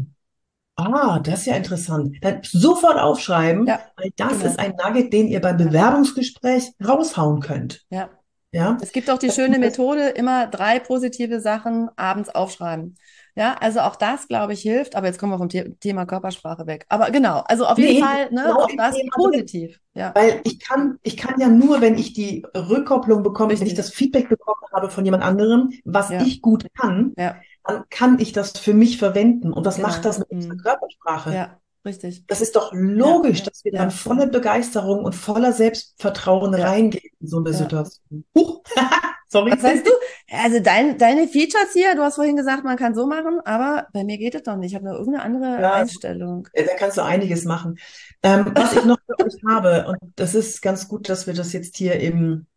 [0.75, 4.45] ah, das ist ja interessant, dann sofort aufschreiben, Ja, weil das genau.
[4.45, 7.85] ist ein Nugget, den ihr beim Bewerbungsgespräch raushauen könnt.
[7.89, 8.09] Ja.
[8.51, 12.95] Ja, Es gibt auch die Das- schöne Methode, immer drei positive Sachen abends aufschreiben.
[13.39, 14.95] Ja, also auch das, glaube ich, hilft.
[14.95, 16.85] Aber jetzt kommen wir vom The Thema Körpersprache weg.
[16.89, 19.31] Aber genau, also auf jeden Nee, Fall, ne, genau auch das Thema drin.
[19.31, 19.79] positiv.
[19.93, 23.69] Ja, Weil ich kann, ich kann ja nur, wenn ich die Rückkopplung bekomme, wenn Richtig.
[23.69, 26.21] ich das Feedback bekommen habe von jemand anderem, was Ja.
[26.21, 29.53] ich gut kann, ja, dann kann ich das für mich verwenden.
[29.53, 29.87] Und was Genau.
[29.87, 30.57] macht das mit unserer Mhm.
[30.57, 31.33] Körpersprache?
[31.33, 32.25] ja, richtig.
[32.27, 37.27] Das ist doch logisch, Ja, dass wir dann voller Begeisterung und voller Selbstvertrauen reingehen in
[37.27, 37.53] so eine.
[37.53, 38.25] Situation.
[38.35, 38.61] Huch.
[39.31, 39.51] Sorry.
[39.51, 39.91] Was weißt du?
[40.31, 44.03] Also dein, deine Features hier, du hast vorhin gesagt, man kann so machen, aber bei
[44.03, 44.71] mir geht es doch nicht.
[44.71, 45.73] Ich habe nur irgendeine andere Ja.
[45.73, 46.47] Einstellung.
[46.53, 47.77] Da kannst du einiges machen.
[48.23, 51.53] Ähm, was ich noch für euch habe, und das ist ganz gut, dass wir das
[51.53, 52.47] jetzt hier eben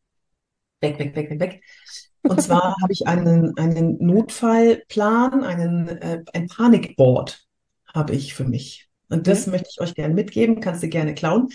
[0.81, 1.63] weg, weg, weg, weg, weg.
[2.23, 7.47] Und zwar habe ich einen, einen Notfallplan, einen, äh, ein Panikboard
[7.93, 8.89] habe ich für mich.
[9.13, 11.49] Und das möchte ich euch gerne mitgeben, kannst du gerne klauen.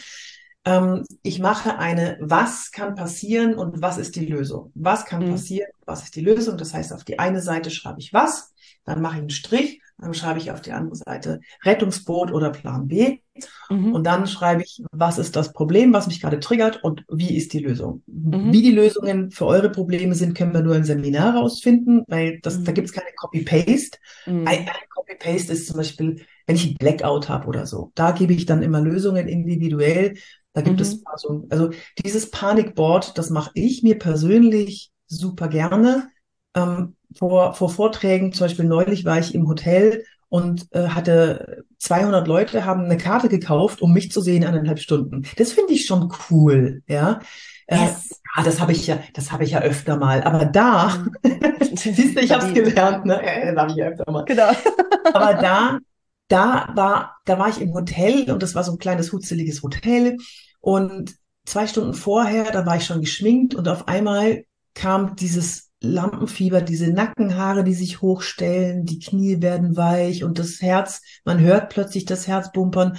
[0.66, 4.72] Ähm, ich mache eine, was kann passieren und was ist die Lösung?
[4.76, 5.32] Was kann Mhm.
[5.32, 5.70] passieren?
[5.86, 6.58] Was ist die Lösung?
[6.58, 8.54] Das heißt, auf die eine Seite schreibe ich was,
[8.86, 12.88] dann mache ich einen Strich, dann schreibe ich auf die andere Seite Rettungsboot oder Plan
[12.88, 13.20] B.
[13.70, 13.94] Mhm.
[13.94, 17.54] Und dann schreibe ich, was ist das Problem, was mich gerade triggert und wie ist
[17.54, 18.04] die Lösung.
[18.08, 18.52] Mhm.
[18.52, 22.64] Wie die Lösungen für eure Probleme sind, können wir nur im Seminar rausfinden, weil das,
[22.64, 22.76] da Mhm.
[22.76, 23.98] gibt es keine Copy-Paste.
[24.26, 24.48] Mhm.
[24.48, 27.92] Ein, ein Copy-Paste ist zum Beispiel, wenn ich einen Blackout habe oder so.
[27.96, 30.16] Da gebe ich dann immer Lösungen individuell.
[30.54, 31.70] Da gibt es also, also
[32.04, 36.10] dieses Panikboard, das mache ich mir persönlich super gerne.
[36.56, 42.28] Ähm, vor, vor Vorträgen, zum Beispiel neulich war ich im Hotel und äh, hatte 200
[42.28, 45.24] Leute haben eine Karte gekauft, um mich zu sehen eineinhalb Stunden.
[45.38, 47.20] Das finde ich schon cool, ja.
[47.68, 48.10] Äh, Yes.
[48.38, 50.24] ja, das habe ich ja, das habe ich ja öfter mal.
[50.24, 51.06] Aber da,
[51.76, 53.22] siehst du, ich habe es gelernt, ne?
[53.22, 54.26] Äh, Das habe ich ja öfter mal.
[54.26, 54.52] Genau.
[55.14, 55.80] Aber da,
[56.28, 60.18] da war, da war ich im Hotel und das war so ein kleines hutzeliges Hotel.
[60.60, 66.62] Und zwei Stunden vorher, da war ich schon geschminkt und auf einmal kam dieses Lampenfieber,
[66.62, 72.06] diese Nackenhaare, die sich hochstellen, die Knie werden weich und das Herz, man hört plötzlich
[72.06, 72.98] das Herz bumpern.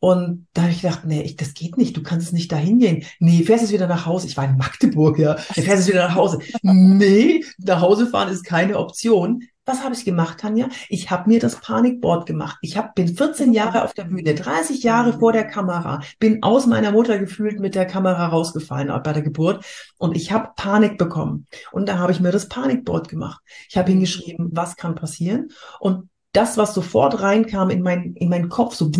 [0.00, 3.04] Und da habe ich gedacht, nee, ich, das geht nicht, du kannst nicht dahin gehen.
[3.18, 4.28] Nee, fährst jetzt wieder nach Hause.
[4.28, 5.36] Ich war in Magdeburg, ja.
[5.36, 6.38] Fährst jetzt wieder nach Hause.
[6.62, 9.42] Nee, nach Hause fahren ist keine Option.
[9.68, 10.70] Was habe ich gemacht, Tanja?
[10.88, 12.56] Ich habe mir das Panikboard gemacht.
[12.62, 16.64] Ich hab, bin 14 Jahre auf der Bühne, 30 Jahre vor der Kamera, bin aus
[16.64, 19.66] meiner Mutter gefühlt mit der Kamera rausgefallen bei der Geburt
[19.98, 21.46] und ich habe Panik bekommen.
[21.70, 23.42] Und da habe ich mir das Panikboard gemacht.
[23.68, 25.50] Ich habe hingeschrieben, was kann passieren?
[25.80, 28.90] Und das, was sofort reinkam in mein, in meinen Kopf, so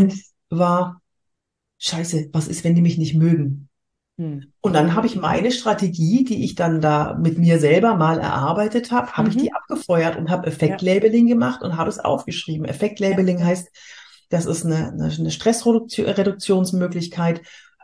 [0.51, 1.01] war,
[1.79, 3.68] Scheiße, was ist, wenn die mich nicht mögen?
[4.19, 4.53] Hm.
[4.61, 8.91] Und dann habe ich meine Strategie, die ich dann da mit mir selber mal erarbeitet
[8.91, 9.41] habe, habe ich Mhm.
[9.41, 12.67] die abgefeuert und habe Effektlabeling gemacht und habe es aufgeschrieben.
[12.67, 13.69] Effektlabeling heißt,
[14.31, 17.43] das ist eine, eine, eine Stressreduktionsmöglichkeit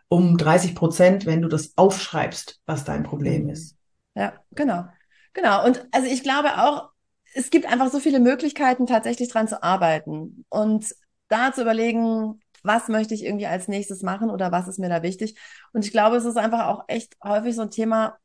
[0.09, 3.51] um 30 Prozent, wenn du das aufschreibst, was dein Problem Mhm.
[3.51, 3.77] ist.
[4.15, 4.85] Ja, genau.
[5.33, 5.65] Genau.
[5.65, 6.91] Und also ich glaube auch,
[7.35, 10.95] es gibt einfach so viele Möglichkeiten, tatsächlich dran zu arbeiten und
[11.29, 15.03] da zu überlegen, was möchte ich irgendwie als nächstes machen oder was ist mir da
[15.03, 15.39] wichtig.
[15.73, 18.19] Und ich glaube, es ist einfach auch echt häufig so ein Thema,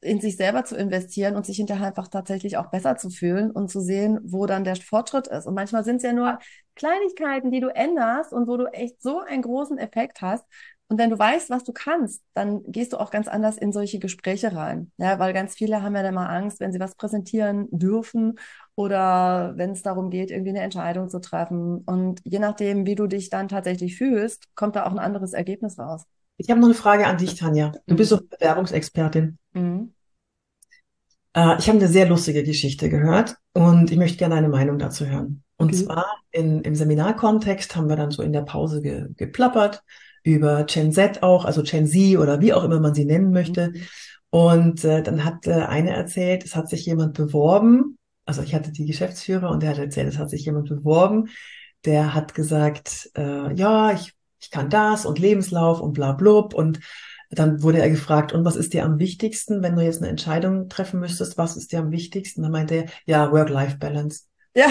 [0.00, 3.68] in sich selber zu investieren und sich hinterher einfach tatsächlich auch besser zu fühlen und
[3.68, 5.46] zu sehen, wo dann der Fortschritt ist.
[5.46, 6.38] Und manchmal sind es ja nur
[6.76, 10.44] Kleinigkeiten, die du änderst und wo du echt so einen großen Effekt hast.
[10.88, 13.98] Und wenn du weißt, was du kannst, dann gehst du auch ganz anders in solche
[13.98, 14.90] Gespräche rein.
[14.96, 18.38] Ja, weil ganz viele haben ja dann mal Angst, wenn sie was präsentieren dürfen
[18.74, 21.78] oder wenn es darum geht, irgendwie eine Entscheidung zu treffen.
[21.84, 25.78] Und je nachdem, wie du dich dann tatsächlich fühlst, kommt da auch ein anderes Ergebnis
[25.78, 26.04] raus.
[26.38, 27.72] Ich habe noch eine Frage an dich, Tanja.
[27.86, 29.38] Du bist doch Bewerbungsexpertin.
[29.54, 29.92] Mhm.
[31.34, 35.06] Äh, ich habe eine sehr lustige Geschichte gehört und ich möchte gerne eine Meinung dazu
[35.06, 35.42] hören.
[35.56, 35.84] Und Okay.
[35.84, 39.82] zwar in, im Seminarkontext haben wir dann so in der Pause ge, geplappert
[40.34, 43.72] über Gen Z auch, also Gen Z oder wie auch immer man sie nennen möchte.
[44.30, 47.96] Und äh, dann hat äh, eine erzählt, es hat sich jemand beworben.
[48.26, 51.28] Also ich hatte die Geschäftsführer und der hat erzählt, es hat sich jemand beworben.
[51.84, 56.52] Der hat gesagt, äh, ja, ich, ich kann das und Lebenslauf und bla blub.
[56.52, 56.80] Und
[57.30, 60.68] dann wurde er gefragt, und was ist dir am wichtigsten, wenn du jetzt eine Entscheidung
[60.68, 62.42] treffen müsstest, was ist dir am wichtigsten?
[62.42, 64.24] Dann meinte er, ja, Work-Life-Balance.
[64.54, 64.68] Ja.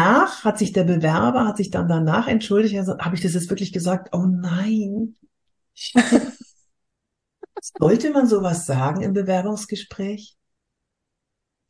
[0.00, 3.14] Und hat sich danach, hat sich der Bewerber, hat sich dann danach entschuldigt, also, habe
[3.16, 4.08] ich das jetzt wirklich gesagt?
[4.12, 5.16] Oh nein.
[7.78, 10.36] Sollte man sowas sagen im Bewerbungsgespräch?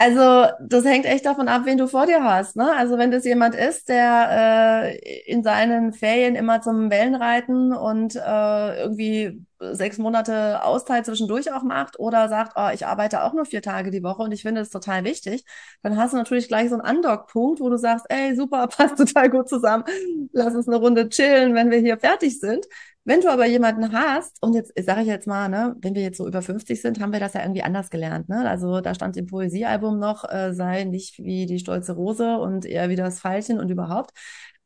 [0.03, 2.75] Also, das hängt echt davon ab, wen du vor dir hast, ne?
[2.75, 8.81] Also, wenn das jemand ist, der äh, in seinen Ferien immer zum Wellenreiten und äh,
[8.83, 13.61] irgendwie sechs Monate Auszeit zwischendurch auch macht oder sagt, oh, ich arbeite auch nur vier
[13.61, 15.45] Tage die Woche und ich finde es total wichtig,
[15.83, 19.29] dann hast du natürlich gleich so einen Andockpunkt, wo du sagst, ey, super, passt total
[19.29, 19.85] gut zusammen,
[20.33, 22.65] lass uns eine Runde chillen, wenn wir hier fertig sind.
[23.05, 26.19] Wenn du aber jemanden hast, und jetzt sage ich jetzt mal, ne, wenn wir jetzt
[26.19, 28.29] so über 50 sind, haben wir das ja irgendwie anders gelernt.
[28.29, 28.49] Ne?
[28.49, 32.91] Also da stand im Poesiealbum noch, äh, sei nicht wie die stolze Rose und eher
[32.91, 34.11] wie das Veilchen und überhaupt.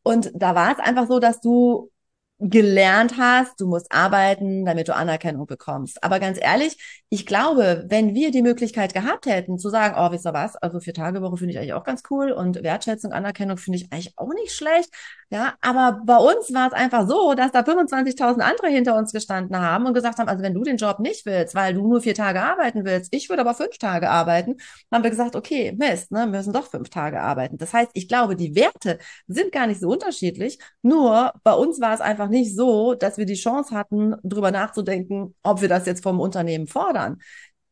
[0.03, 1.91] Und da war es einfach so, dass du
[2.51, 6.05] gelernt hast, du musst arbeiten, damit du Anerkennung bekommst.
[6.05, 6.77] Aber ganz ehrlich,
[7.09, 10.79] ich glaube, wenn wir die Möglichkeit gehabt hätten, zu sagen, oh, wisst ihr was, also
[10.79, 14.13] vier Tage Woche finde ich eigentlich auch ganz cool und Wertschätzung, Anerkennung finde ich eigentlich
[14.17, 14.91] auch nicht schlecht.
[15.31, 19.59] Ja, aber bei uns war es einfach so, dass da 25.000 andere hinter uns gestanden
[19.59, 22.15] haben und gesagt haben, also wenn du den Job nicht willst, weil du nur vier
[22.15, 24.57] Tage arbeiten willst, ich würde aber fünf Tage arbeiten,
[24.93, 27.57] haben wir gesagt, okay, Mist, ne, wir müssen doch fünf Tage arbeiten.
[27.57, 31.95] Das heißt, ich glaube, die Werte sind gar nicht so unterschiedlich, nur bei uns war
[31.95, 36.03] es einfach nicht so, dass wir die Chance hatten, drüber nachzudenken, ob wir das jetzt
[36.03, 37.19] vom Unternehmen fordern.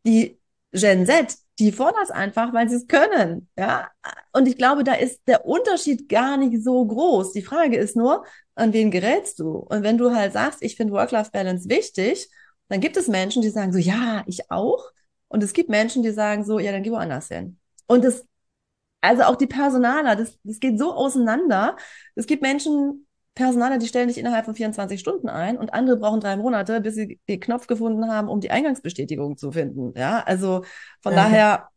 [0.07, 0.41] Die
[0.73, 3.49] Gen Z, die fordern es einfach, weil sie es können.
[3.59, 3.91] Ja,
[4.33, 7.33] und ich glaube, da ist der Unterschied gar nicht so groß.
[7.33, 9.51] Die Frage ist nur, an wen gerätst du?
[9.59, 12.29] Und wenn du halt sagst, ich finde Work-Life-Balance wichtig,
[12.69, 14.91] dann gibt es Menschen, die sagen so, ja, ich auch.
[15.29, 17.59] Und es gibt Menschen, die sagen so, ja, dann geh woanders hin.
[17.87, 18.25] Und das,
[19.03, 21.77] also auch die Personaler, das, das geht so auseinander.
[22.15, 26.21] Es gibt Menschen, Personaler, die stellen dich innerhalb von 24 Stunden ein und andere brauchen
[26.21, 29.93] drei Monate, bis sie den Knopf gefunden haben, um die Eingangsbestätigung zu finden.
[29.97, 30.65] Ja, also
[31.01, 31.23] von ja.
[31.23, 31.69] daher.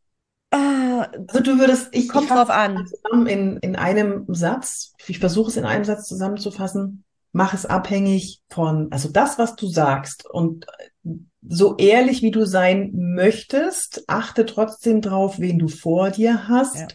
[0.52, 2.86] Ah, also du würdest, ich kommt drauf an.
[3.28, 8.92] In, in einem Satz, ich versuche es in einem Satz zusammenzufassen, mach es abhängig von,
[8.92, 10.66] also das, was du sagst und
[11.48, 16.76] so ehrlich wie du sein möchtest, achte trotzdem drauf, wen du vor dir hast.
[16.76, 16.88] Ja.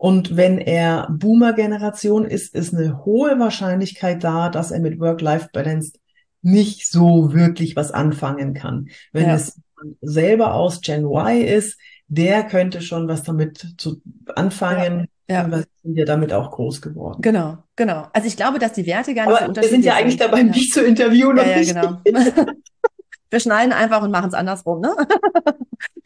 [0.00, 5.92] Und wenn er Boomer-Generation ist, ist eine hohe Wahrscheinlichkeit da, dass er mit Work-Life-Balance
[6.40, 8.88] nicht so wirklich was anfangen kann.
[9.12, 9.34] Wenn ja.
[9.34, 9.60] es
[10.00, 14.00] selber aus Gen Y ist, der könnte schon was damit zu
[14.34, 15.08] anfangen.
[15.28, 15.42] Ja.
[15.42, 15.50] ja.
[15.50, 17.20] Wir sind ja damit auch groß geworden.
[17.20, 18.08] Genau, genau.
[18.14, 19.84] Also ich glaube, dass die Werte gar nicht Aber so unterschiedlich sind.
[19.84, 20.44] Wir sind ja eigentlich dabei, ja.
[20.44, 21.36] mich zu interviewen.
[21.36, 22.00] Ja, ja, genau.
[23.28, 24.96] wir schneiden einfach und machen es andersrum, ne?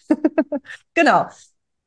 [0.95, 1.27] genau.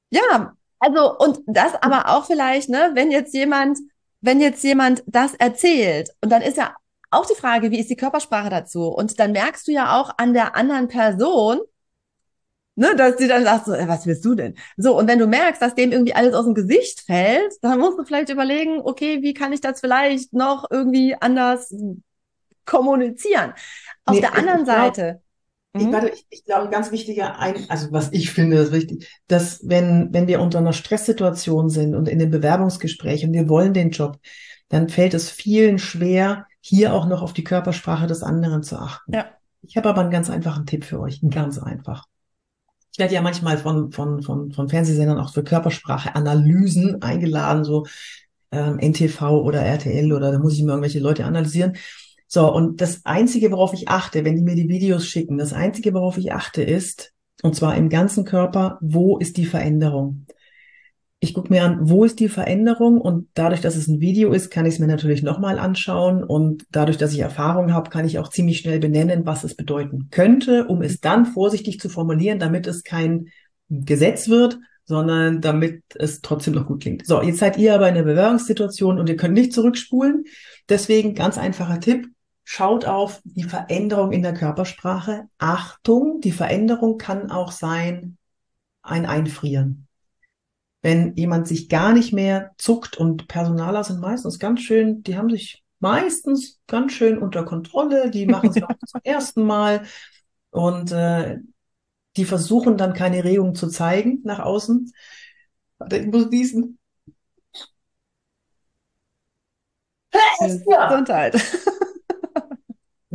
[0.09, 3.79] Ja, also, und das aber auch vielleicht, ne, wenn jetzt jemand,
[4.21, 6.75] wenn jetzt jemand das erzählt, und dann ist ja
[7.09, 8.87] auch die Frage, wie ist die Körpersprache dazu?
[8.87, 11.59] Und dann merkst du ja auch an der anderen Person,
[12.75, 14.55] ne, dass sie dann sagt, so, was willst du denn?
[14.77, 17.97] So, und wenn du merkst, dass dem irgendwie alles aus dem Gesicht fällt, dann musst
[17.97, 21.73] du vielleicht überlegen, okay, wie kann ich das vielleicht noch irgendwie anders
[22.65, 23.53] kommunizieren?
[24.05, 25.21] Auf nee, der anderen Seite,
[25.79, 25.93] ich, mhm.
[25.93, 30.09] warte, ich, ich glaube, ganz wichtiger, ein, also was ich finde, ist wichtig, dass wenn,
[30.11, 34.19] wenn wir unter einer Stresssituation sind und in dem Bewerbungsgespräch und wir wollen den Job,
[34.69, 39.13] dann fällt es vielen schwer, hier auch noch auf die Körpersprache des anderen zu achten.
[39.13, 39.27] Ja.
[39.61, 42.05] Ich habe aber einen ganz einfachen Tipp für euch, ganz einfach.
[42.91, 47.85] Ich werde ja manchmal von, von, von, von Fernsehsendern auch für Körpersprache-Analysen eingeladen, so
[48.51, 51.77] ähm, NTV oder RTL oder da muss ich mir irgendwelche Leute analysieren.
[52.27, 55.93] So, und das Einzige, worauf ich achte, wenn die mir die Videos schicken, das Einzige,
[55.93, 60.25] worauf ich achte, ist, und zwar im ganzen Körper, wo ist die Veränderung?
[61.19, 64.51] Ich gucke mir an, wo ist die Veränderung und dadurch, dass es ein Video ist,
[64.51, 68.19] kann ich es mir natürlich nochmal anschauen und dadurch, dass ich Erfahrung habe, kann ich
[68.19, 72.67] auch ziemlich schnell benennen, was es bedeuten könnte, um es dann vorsichtig zu formulieren, damit
[72.67, 73.29] es kein
[73.69, 77.05] Gesetz wird, sondern damit es trotzdem noch gut klingt.
[77.05, 80.25] So, jetzt seid ihr aber in der Bewerbungssituation und ihr könnt nicht zurückspulen.
[80.69, 82.07] Deswegen ganz einfacher Tipp,
[82.49, 85.27] Schaut auf die Veränderung in der Körpersprache.
[85.38, 88.17] Achtung, die Veränderung kann auch sein
[88.81, 89.89] ein Einfrieren.
[90.81, 95.29] Wenn jemand sich gar nicht mehr zuckt und Personaler sind meistens ganz schön, die haben
[95.29, 99.83] sich meistens ganz schön unter Kontrolle, die machen es auch zum ersten Mal
[100.49, 101.39] und äh,
[102.15, 104.93] die versuchen dann keine Regung zu zeigen nach außen.
[105.91, 106.79] Ich muss diesen.
[110.39, 111.36] Gesundheit.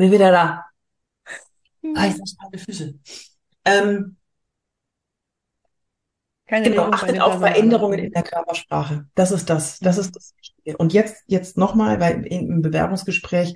[0.03, 0.65] Bin wieder da.
[1.83, 1.95] Mhm.
[1.97, 2.95] Ah, jetzt meine Füße.
[3.65, 4.17] Ähm,
[6.49, 9.07] Keine genau, achtet auf Veränderungen in der Körpersprache.
[9.15, 9.79] Das ist das.
[9.79, 10.77] Das ist das Wichtige.
[10.77, 13.55] Und jetzt, jetzt nochmal, weil im Bewerbungsgespräch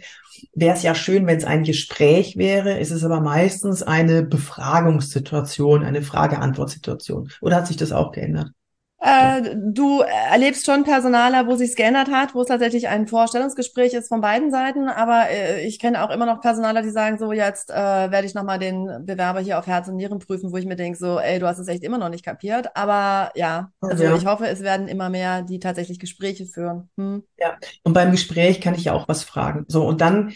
[0.54, 2.78] wäre es ja schön, wenn es ein Gespräch wäre.
[2.78, 7.32] Es ist aber meistens eine Befragungssituation, eine Frage-Antwort-Situation.
[7.40, 8.52] Oder hat sich das auch geändert?
[8.98, 14.08] Äh, du erlebst schon Personaler, wo sich geändert hat, wo es tatsächlich ein Vorstellungsgespräch ist
[14.08, 14.88] von beiden Seiten.
[14.88, 18.34] Aber äh, ich kenne auch immer noch Personaler, die sagen so, jetzt äh, werde ich
[18.34, 21.38] nochmal den Bewerber hier auf Herz und Nieren prüfen, wo ich mir denke so, ey,
[21.38, 22.74] du hast es echt immer noch nicht kapiert.
[22.74, 24.16] Aber ja, also ja.
[24.16, 26.88] ich hoffe, es werden immer mehr, die tatsächlich Gespräche führen.
[26.96, 27.22] Hm?
[27.38, 29.66] Ja, und beim Gespräch kann ich ja auch was fragen.
[29.68, 30.32] So, und dann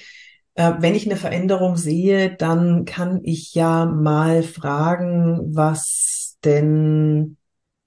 [0.54, 7.38] äh, wenn ich eine Veränderung sehe, dann kann ich ja mal fragen, was denn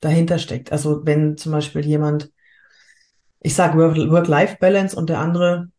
[0.04, 0.72] dahinter steckt.
[0.72, 2.32] Also wenn zum Beispiel jemand,
[3.42, 5.70] ich sage Work-Life-Balance und der andere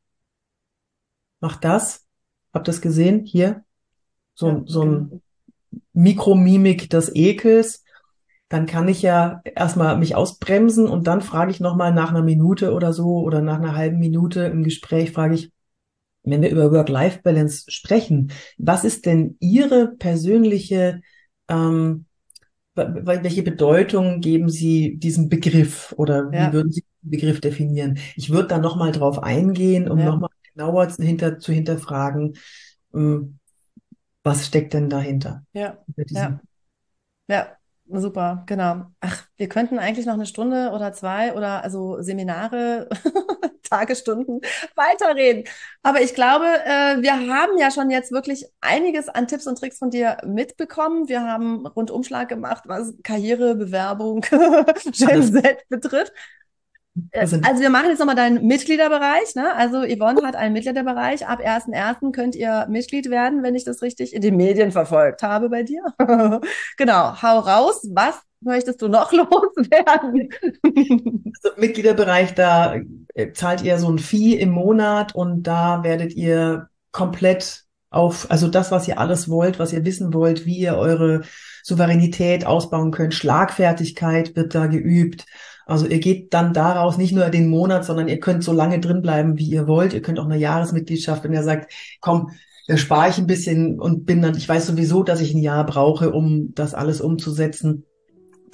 [1.40, 2.06] macht das,
[2.52, 3.24] habt ihr das gesehen?
[3.24, 3.64] Hier,
[4.34, 5.20] so, ja, so ein genau.
[5.92, 7.84] Mikromimik des Ekels,
[8.48, 12.72] dann kann ich ja erstmal mich ausbremsen und dann frage ich nochmal nach einer Minute
[12.72, 15.52] oder so oder nach einer halben Minute im Gespräch, frage ich,
[16.22, 21.02] wenn wir über Work-Life-Balance sprechen, was ist denn Ihre persönliche
[21.48, 22.06] ähm,
[22.74, 26.52] welche Bedeutung geben Sie diesem Begriff oder wie ja.
[26.52, 27.98] würden Sie Begriff definieren.
[28.16, 30.06] Ich würde da nochmal drauf eingehen, um ja.
[30.06, 32.36] nochmal genauer hinter, zu hinterfragen,
[32.94, 33.38] ähm,
[34.22, 35.44] was steckt denn dahinter?
[35.52, 35.78] Ja.
[35.96, 36.40] Ja.
[37.28, 37.48] ja.
[37.86, 38.86] Super, genau.
[39.00, 42.88] Ach, wir könnten eigentlich noch eine Stunde oder zwei oder also Seminare,
[43.74, 44.40] Tagesstunden
[44.76, 45.44] weiterreden.
[45.82, 49.78] Aber ich glaube, äh, wir haben ja schon jetzt wirklich einiges an Tipps und Tricks
[49.78, 51.08] von dir mitbekommen.
[51.08, 54.20] Wir haben Rundumschlag gemacht, was Karriere, Bewerbung,
[54.84, 56.12] Gen Z betrifft.
[57.10, 59.34] Äh, also wir machen jetzt nochmal deinen Mitgliederbereich.
[59.34, 59.54] Ne?
[59.54, 61.26] Also Yvonne hat einen Mitgliederbereich.
[61.26, 62.12] Ab 1.1.
[62.12, 65.82] könnt ihr Mitglied werden, wenn ich das richtig in den Medien verfolgt habe bei dir.
[66.76, 67.88] genau, hau raus.
[67.92, 70.28] Was möchtest du noch loswerden?
[71.42, 72.76] also Mitgliederbereich, da
[73.14, 78.48] äh, zahlt ihr so ein Fee im Monat und da werdet ihr komplett auf, also
[78.48, 81.22] das, was ihr alles wollt, was ihr wissen wollt, wie ihr eure
[81.62, 83.14] Souveränität ausbauen könnt.
[83.14, 85.24] Schlagfertigkeit wird da geübt
[85.66, 89.02] also ihr geht dann daraus nicht nur den Monat, sondern ihr könnt so lange drin
[89.02, 89.94] bleiben, wie ihr wollt.
[89.94, 92.30] Ihr könnt auch eine Jahresmitgliedschaft, wenn ihr sagt, komm,
[92.66, 95.64] da spare ich ein bisschen und bin dann, ich weiß sowieso, dass ich ein Jahr
[95.64, 97.84] brauche, um das alles umzusetzen,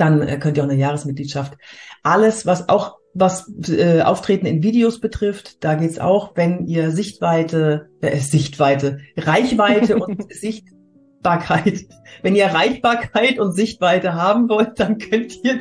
[0.01, 1.57] dann äh, könnt ihr auch eine Jahresmitgliedschaft.
[2.03, 7.89] Alles, was auch was äh, Auftreten in Videos betrifft, da geht's auch, wenn ihr Sichtweite,
[8.01, 11.87] äh, Sichtweite, Reichweite und Sichtbarkeit,
[12.23, 15.59] wenn ihr Reichbarkeit und Sichtweite haben wollt, dann könnt ihr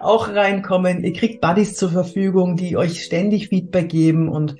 [0.00, 1.04] auch reinkommen.
[1.04, 4.56] Ihr kriegt Buddies zur Verfügung, die euch ständig Feedback geben und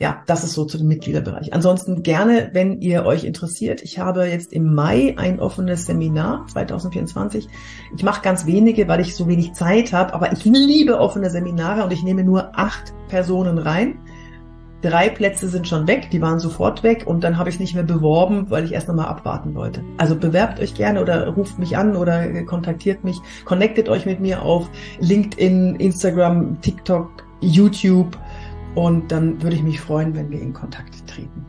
[0.00, 1.52] ja, das ist so zu dem Mitgliederbereich.
[1.52, 3.82] Ansonsten gerne, wenn ihr euch interessiert.
[3.82, 7.46] Ich habe jetzt im Mai ein offenes Seminar 2024.
[7.94, 11.84] Ich mache ganz wenige, weil ich so wenig Zeit habe, aber ich liebe offene Seminare
[11.84, 13.98] und ich nehme nur acht Personen rein.
[14.80, 17.84] Drei Plätze sind schon weg, die waren sofort weg und dann habe ich nicht mehr
[17.84, 19.84] beworben, weil ich erst nochmal abwarten wollte.
[19.98, 24.40] Also bewerbt euch gerne oder ruft mich an oder kontaktiert mich, connectet euch mit mir
[24.40, 24.70] auf
[25.00, 27.10] LinkedIn, Instagram, TikTok,
[27.42, 28.16] YouTube
[28.74, 31.46] und dann würde ich mich freuen, wenn wir in Kontakt treten.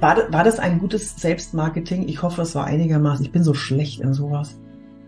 [0.00, 2.08] War, war das ein gutes Selbstmarketing?
[2.08, 3.24] Ich hoffe, es war einigermaßen.
[3.24, 4.58] Ich bin so schlecht in sowas.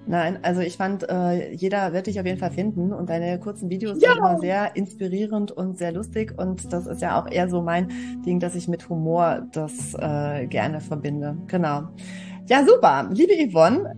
[0.07, 3.71] Nein, also ich fand, äh, jeder wird dich auf jeden Fall finden und deine kurzen
[3.71, 4.11] Videos ja.
[4.11, 7.89] sind immer sehr inspirierend und sehr lustig und das ist ja auch eher so mein
[8.27, 11.37] Ding, dass ich mit Humor das äh, gerne verbinde.
[11.47, 11.83] Genau.
[12.49, 13.09] Ja, super.
[13.13, 13.95] Liebe Yvonne,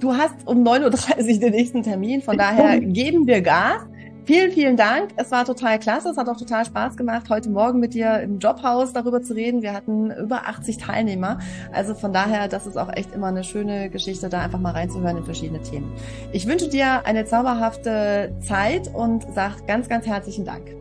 [0.00, 3.87] du hast um 9.30 Uhr den nächsten Termin, von daher geben wir Gas.
[4.28, 5.12] Vielen, vielen Dank.
[5.16, 6.10] Es war total klasse.
[6.10, 9.62] Es hat auch total Spaß gemacht, heute Morgen mit dir im Jobhaus darüber zu reden.
[9.62, 11.38] Wir hatten über 80 Teilnehmer.
[11.72, 15.16] Also von daher, das ist auch echt immer eine schöne Geschichte, da einfach mal reinzuhören
[15.16, 15.90] in verschiedene Themen.
[16.30, 20.76] Ich wünsche dir eine zauberhafte Zeit und sag ganz, ganz herzlichen Dank.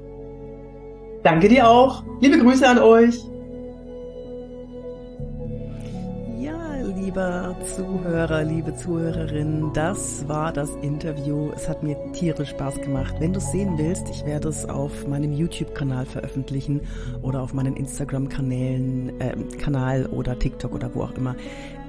[1.24, 2.04] Danke dir auch.
[2.20, 3.18] Liebe Grüße an euch.
[7.08, 11.52] Lieber Zuhörer, liebe Zuhörerin, das war das Interview.
[11.56, 13.16] Es hat mir tierisch Spaß gemacht.
[13.20, 16.82] Wenn du es sehen willst, ich werde es auf meinem YouTube-Kanal veröffentlichen
[17.22, 21.38] oder auf meinen Instagram-Kanälen, äh, Kanal oder TikTok oder wo auch immer.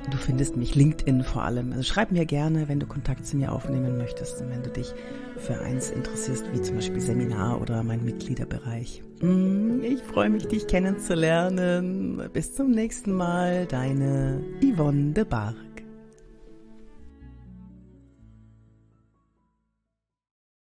[0.08, 1.72] Du findest mich, LinkedIn vor allem.
[1.72, 4.94] Also schreib mir gerne, wenn du Kontakt zu mir aufnehmen möchtest und wenn du dich
[5.36, 9.02] für eins interessierst, wie zum Beispiel Seminar oder mein Mitgliederbereich.
[9.20, 12.30] Mm, ich freue mich, dich kennenzulernen.
[12.32, 15.54] Bis zum nächsten Mal, deine Yvonne de Bar.